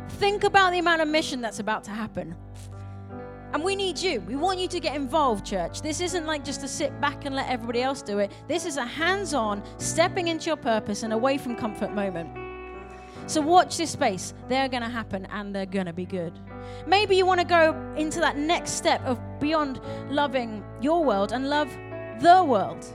Think 0.09 0.43
about 0.43 0.71
the 0.71 0.79
amount 0.79 1.01
of 1.01 1.07
mission 1.07 1.41
that's 1.41 1.59
about 1.59 1.83
to 1.85 1.91
happen. 1.91 2.35
And 3.53 3.63
we 3.63 3.75
need 3.75 3.97
you. 3.97 4.19
We 4.21 4.35
want 4.35 4.59
you 4.59 4.67
to 4.67 4.79
get 4.79 4.95
involved, 4.95 5.45
church. 5.45 5.81
This 5.81 6.01
isn't 6.01 6.25
like 6.25 6.43
just 6.43 6.59
to 6.61 6.67
sit 6.67 6.99
back 6.99 7.25
and 7.25 7.33
let 7.33 7.49
everybody 7.49 7.81
else 7.81 8.01
do 8.01 8.19
it. 8.19 8.31
This 8.47 8.65
is 8.65 8.75
a 8.77 8.85
hands 8.85 9.33
on, 9.33 9.63
stepping 9.77 10.27
into 10.27 10.47
your 10.47 10.57
purpose 10.57 11.03
and 11.03 11.13
away 11.13 11.37
from 11.37 11.55
comfort 11.55 11.93
moment. 11.93 12.29
So 13.27 13.41
watch 13.41 13.77
this 13.77 13.91
space. 13.91 14.33
They're 14.49 14.67
going 14.67 14.83
to 14.83 14.89
happen 14.89 15.25
and 15.27 15.55
they're 15.55 15.65
going 15.65 15.85
to 15.85 15.93
be 15.93 16.05
good. 16.05 16.37
Maybe 16.85 17.15
you 17.15 17.25
want 17.25 17.39
to 17.39 17.45
go 17.45 17.73
into 17.95 18.19
that 18.19 18.37
next 18.37 18.71
step 18.71 19.01
of 19.05 19.19
beyond 19.39 19.79
loving 20.09 20.63
your 20.81 21.03
world 21.03 21.31
and 21.31 21.49
love 21.49 21.69
the 22.19 22.43
world. 22.43 22.85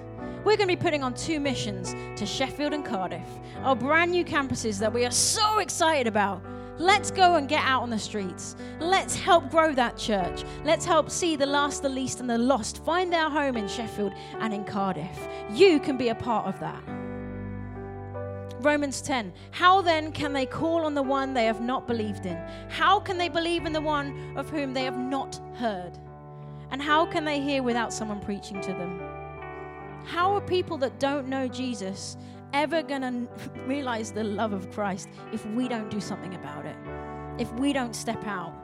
We're 0.45 0.57
going 0.57 0.59
to 0.59 0.67
be 0.67 0.77
putting 0.77 1.03
on 1.03 1.15
two 1.15 1.41
missions 1.41 1.95
to 2.19 2.25
Sheffield 2.25 2.73
and 2.73 2.85
Cardiff, 2.85 3.27
our 3.63 3.77
brand 3.77 4.13
new 4.13 4.25
campuses 4.25 4.79
that 4.79 4.93
we 4.93 5.05
are 5.05 5.11
so 5.11 5.59
excited 5.59 6.07
about. 6.07 6.43
Let's 6.81 7.11
go 7.11 7.35
and 7.35 7.47
get 7.47 7.63
out 7.63 7.83
on 7.83 7.91
the 7.91 7.99
streets. 7.99 8.57
Let's 8.79 9.15
help 9.15 9.51
grow 9.51 9.75
that 9.75 9.99
church. 9.99 10.45
Let's 10.65 10.87
help 10.87 11.11
see 11.11 11.37
the 11.37 11.45
last, 11.45 11.83
the 11.83 11.91
least, 11.91 12.21
and 12.21 12.31
the 12.31 12.39
lost 12.39 12.83
find 12.87 13.13
their 13.13 13.29
home 13.29 13.59
in 13.59 13.69
Sheffield 13.69 14.15
and 14.39 14.55
in 14.55 14.65
Cardiff. 14.65 15.29
You 15.53 15.79
can 15.79 15.99
be 15.99 16.09
a 16.09 16.15
part 16.15 16.47
of 16.47 16.59
that. 16.61 16.83
Romans 18.63 19.03
10. 19.03 19.31
How 19.51 19.83
then 19.83 20.11
can 20.11 20.33
they 20.33 20.47
call 20.47 20.87
on 20.87 20.95
the 20.95 21.03
one 21.03 21.35
they 21.35 21.45
have 21.45 21.61
not 21.61 21.87
believed 21.87 22.25
in? 22.25 22.39
How 22.71 22.99
can 22.99 23.19
they 23.19 23.29
believe 23.29 23.67
in 23.67 23.75
the 23.75 23.81
one 23.83 24.35
of 24.39 24.49
whom 24.49 24.73
they 24.73 24.85
have 24.85 24.97
not 24.97 25.39
heard? 25.57 25.99
And 26.71 26.81
how 26.81 27.05
can 27.05 27.27
they 27.27 27.43
hear 27.43 27.63
without 27.63 27.93
someone 27.93 28.21
preaching 28.21 28.59
to 28.63 28.73
them? 28.73 29.03
How 30.07 30.33
are 30.33 30.41
people 30.41 30.79
that 30.79 30.99
don't 30.99 31.29
know 31.29 31.47
Jesus 31.47 32.17
ever 32.53 32.83
going 32.83 33.03
to 33.03 33.29
realize 33.67 34.13
the 34.13 34.25
love 34.25 34.53
of 34.53 34.71
Christ 34.71 35.09
if 35.33 35.45
we 35.47 35.69
don't 35.69 35.91
do 35.91 36.01
something 36.01 36.35
about 36.35 36.67
it? 36.67 36.77
If 37.39 37.53
we 37.55 37.73
don't 37.73 37.95
step 37.95 38.27
out? 38.27 38.55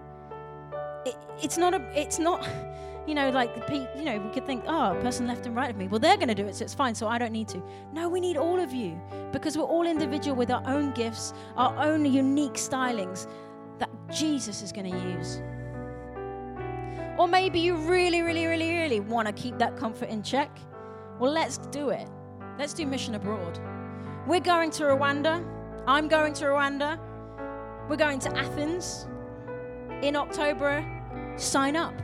It, 1.05 1.17
it's 1.43 1.57
not 1.57 1.75
a, 1.75 1.81
it's 1.99 2.19
not 2.19 2.47
you 3.07 3.15
know, 3.15 3.31
like 3.31 3.51
you 3.71 4.05
know, 4.05 4.19
we 4.19 4.31
could 4.31 4.47
think, 4.47 4.65
oh, 4.67 4.97
a 4.97 5.01
person 5.01 5.27
left 5.27 5.47
and 5.47 5.55
right 5.55 5.71
of 5.71 5.77
me. 5.77 5.87
Well, 5.87 6.01
they're 6.01 6.17
going 6.17 6.29
to 6.29 6.35
do 6.35 6.47
it, 6.47 6.57
so 6.57 6.65
it's 6.65 6.75
fine. 6.75 6.95
So 6.95 7.07
I 7.07 7.19
don't 7.19 7.33
need 7.33 7.49
to. 7.49 7.63
No, 7.93 8.09
we 8.09 8.21
need 8.21 8.37
all 8.37 8.59
of 8.59 8.73
you 8.73 9.01
because 9.33 9.57
we're 9.57 9.65
all 9.65 9.87
individual 9.87 10.37
with 10.37 10.51
our 10.51 10.63
own 10.67 10.93
gifts, 10.93 11.33
our 11.57 11.77
own 11.79 12.05
unique 12.05 12.55
stylings 12.55 13.29
that 13.79 13.91
Jesus 14.13 14.63
is 14.63 14.73
going 14.73 14.91
to 14.91 14.99
use. 14.99 15.41
Or 17.19 17.27
maybe 17.29 17.61
you 17.61 17.77
really, 17.77 18.23
really, 18.23 18.45
really, 18.45 18.75
really 18.75 19.01
want 19.01 19.27
to 19.29 19.33
keep 19.33 19.57
that 19.59 19.77
comfort 19.77 20.09
in 20.09 20.23
check. 20.23 20.51
Well, 21.19 21.33
let's 21.33 21.59
do 21.59 21.91
it. 21.91 22.09
Let's 22.59 22.75
do 22.75 22.87
mission 22.87 23.15
abroad. 23.15 23.59
We're 24.27 24.41
going 24.41 24.73
to 24.73 24.83
Rwanda. 24.83 25.47
I'm 25.87 26.09
going 26.09 26.33
to 26.35 26.47
Rwanda. 26.47 26.99
We're 27.89 27.97
going 27.97 28.19
to 28.21 28.37
Athens 28.37 29.07
in 30.03 30.17
October. 30.17 30.85
Sign 31.37 31.77
up. 31.77 31.95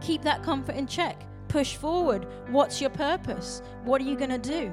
Keep 0.00 0.22
that 0.22 0.42
comfort 0.42 0.74
in 0.74 0.88
check. 0.88 1.22
Push 1.46 1.76
forward. 1.76 2.26
What's 2.50 2.80
your 2.80 2.90
purpose? 2.90 3.62
What 3.84 4.00
are 4.00 4.04
you 4.04 4.16
going 4.16 4.30
to 4.30 4.38
do? 4.38 4.72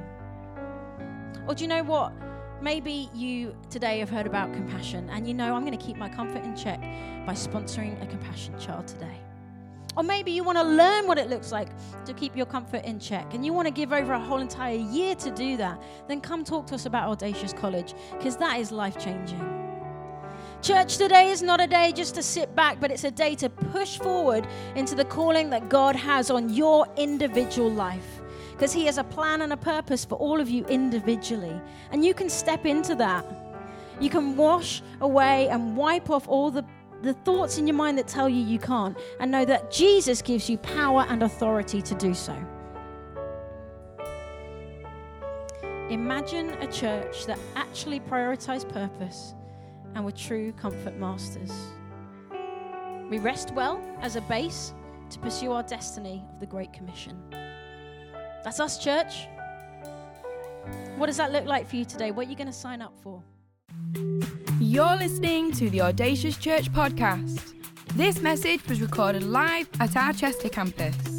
Or 1.48 1.54
do 1.54 1.64
you 1.64 1.68
know 1.68 1.84
what? 1.84 2.12
Maybe 2.60 3.12
you 3.14 3.56
today 3.70 4.00
have 4.00 4.10
heard 4.10 4.26
about 4.26 4.52
compassion 4.52 5.08
and 5.12 5.28
you 5.28 5.36
know 5.36 5.54
I'm 5.54 5.64
going 5.64 5.78
to 5.78 5.86
keep 5.86 5.98
my 5.98 6.10
comfort 6.10 6.44
in 6.44 6.56
check 6.56 6.80
by 7.28 7.34
sponsoring 7.34 8.02
a 8.02 8.08
compassion 8.08 8.58
child 8.58 8.88
today. 8.88 9.20
Or 9.96 10.04
maybe 10.04 10.32
you 10.32 10.44
want 10.44 10.58
to 10.58 10.64
learn 10.64 11.08
what 11.08 11.18
it 11.18 11.30
looks 11.30 11.52
like 11.52 11.70
to 12.06 12.14
keep 12.14 12.36
your 12.36 12.46
comfort 12.46 12.84
in 12.84 13.00
check 13.00 13.34
and 13.34 13.46
you 13.46 13.54
want 13.54 13.68
to 13.68 13.74
give 13.74 13.94
over 13.94 14.14
a 14.14 14.20
whole 14.20 14.40
entire 14.40 14.76
year 14.76 15.16
to 15.16 15.32
do 15.32 15.56
that. 15.58 15.82
Then 16.08 16.20
come 16.20 16.44
talk 16.44 16.68
to 16.68 16.76
us 16.76 16.86
about 16.86 17.10
Audacious 17.10 17.54
College 17.54 17.94
because 18.18 18.36
that 18.38 18.60
is 18.60 18.72
life 18.72 19.00
changing. 19.00 19.56
Church 20.62 20.98
today 20.98 21.30
is 21.30 21.42
not 21.44 21.62
a 21.62 21.68
day 21.68 21.92
just 21.92 22.16
to 22.16 22.24
sit 22.24 22.56
back, 22.56 22.80
but 22.80 22.90
it's 22.90 23.04
a 23.04 23.12
day 23.12 23.36
to 23.36 23.50
push 23.50 24.00
forward 24.00 24.48
into 24.76 24.96
the 24.96 25.06
calling 25.06 25.50
that 25.52 25.70
God 25.70 25.96
has 25.96 26.32
on 26.32 26.50
your 26.50 26.88
individual 26.98 27.70
life. 27.70 28.22
Because 28.52 28.74
He 28.74 28.86
has 28.88 28.98
a 28.98 29.04
plan 29.04 29.44
and 29.44 29.54
a 29.54 29.58
purpose 29.58 30.04
for 30.04 30.16
all 30.16 30.42
of 30.42 30.50
you 30.50 30.66
individually. 30.66 31.62
And 31.92 32.04
you 32.04 32.14
can 32.14 32.30
step 32.30 32.66
into 32.66 32.96
that. 32.96 33.26
You 34.00 34.10
can 34.10 34.36
wash 34.36 34.82
away 35.02 35.50
and 35.50 35.78
wipe 35.78 36.10
off 36.10 36.28
all 36.28 36.50
the, 36.50 36.66
the 37.02 37.14
thoughts 37.14 37.58
in 37.58 37.68
your 37.68 37.76
mind 37.76 37.98
that 37.98 38.08
tell 38.08 38.28
you 38.28 38.44
you 38.44 38.60
can't, 38.60 38.98
and 39.20 39.32
know 39.32 39.46
that 39.46 39.72
Jesus 39.72 40.22
gives 40.22 40.50
you 40.50 40.58
power 40.58 41.06
and 41.10 41.24
authority 41.24 41.82
to 41.82 41.96
do 41.96 42.14
so. 42.14 42.36
Imagine 45.90 46.50
a 46.62 46.72
church 46.72 47.26
that 47.28 47.38
actually 47.56 48.00
prioritized 48.00 48.70
purpose 48.70 49.36
and 49.94 50.04
were 50.04 50.12
true 50.12 50.52
comfort 50.54 50.98
masters. 50.98 51.52
We 53.10 53.20
rest 53.20 53.54
well 53.54 53.80
as 54.02 54.16
a 54.16 54.22
base 54.22 54.74
to 55.12 55.20
pursue 55.20 55.52
our 55.52 55.64
destiny 55.64 56.26
of 56.34 56.40
the 56.40 56.48
Great 56.48 56.74
Commission. 56.74 57.22
That's 58.44 58.60
us, 58.60 58.84
church. 58.84 59.28
What 60.98 61.06
does 61.06 61.18
that 61.18 61.32
look 61.32 61.46
like 61.46 61.68
for 61.68 61.76
you 61.76 61.86
today? 61.86 62.12
What 62.12 62.28
are 62.28 62.30
you 62.30 62.36
going 62.36 62.48
to 62.48 62.54
sign 62.54 62.82
up 62.82 62.94
for? 63.02 63.22
You're 64.76 64.98
listening 64.98 65.54
to 65.54 65.70
the 65.70 65.80
Audacious 65.80 66.36
Church 66.36 66.70
podcast. 66.70 67.54
This 67.94 68.20
message 68.20 68.60
was 68.68 68.82
recorded 68.82 69.24
live 69.24 69.70
at 69.80 69.96
our 69.96 70.12
Chester 70.12 70.50
campus. 70.50 71.15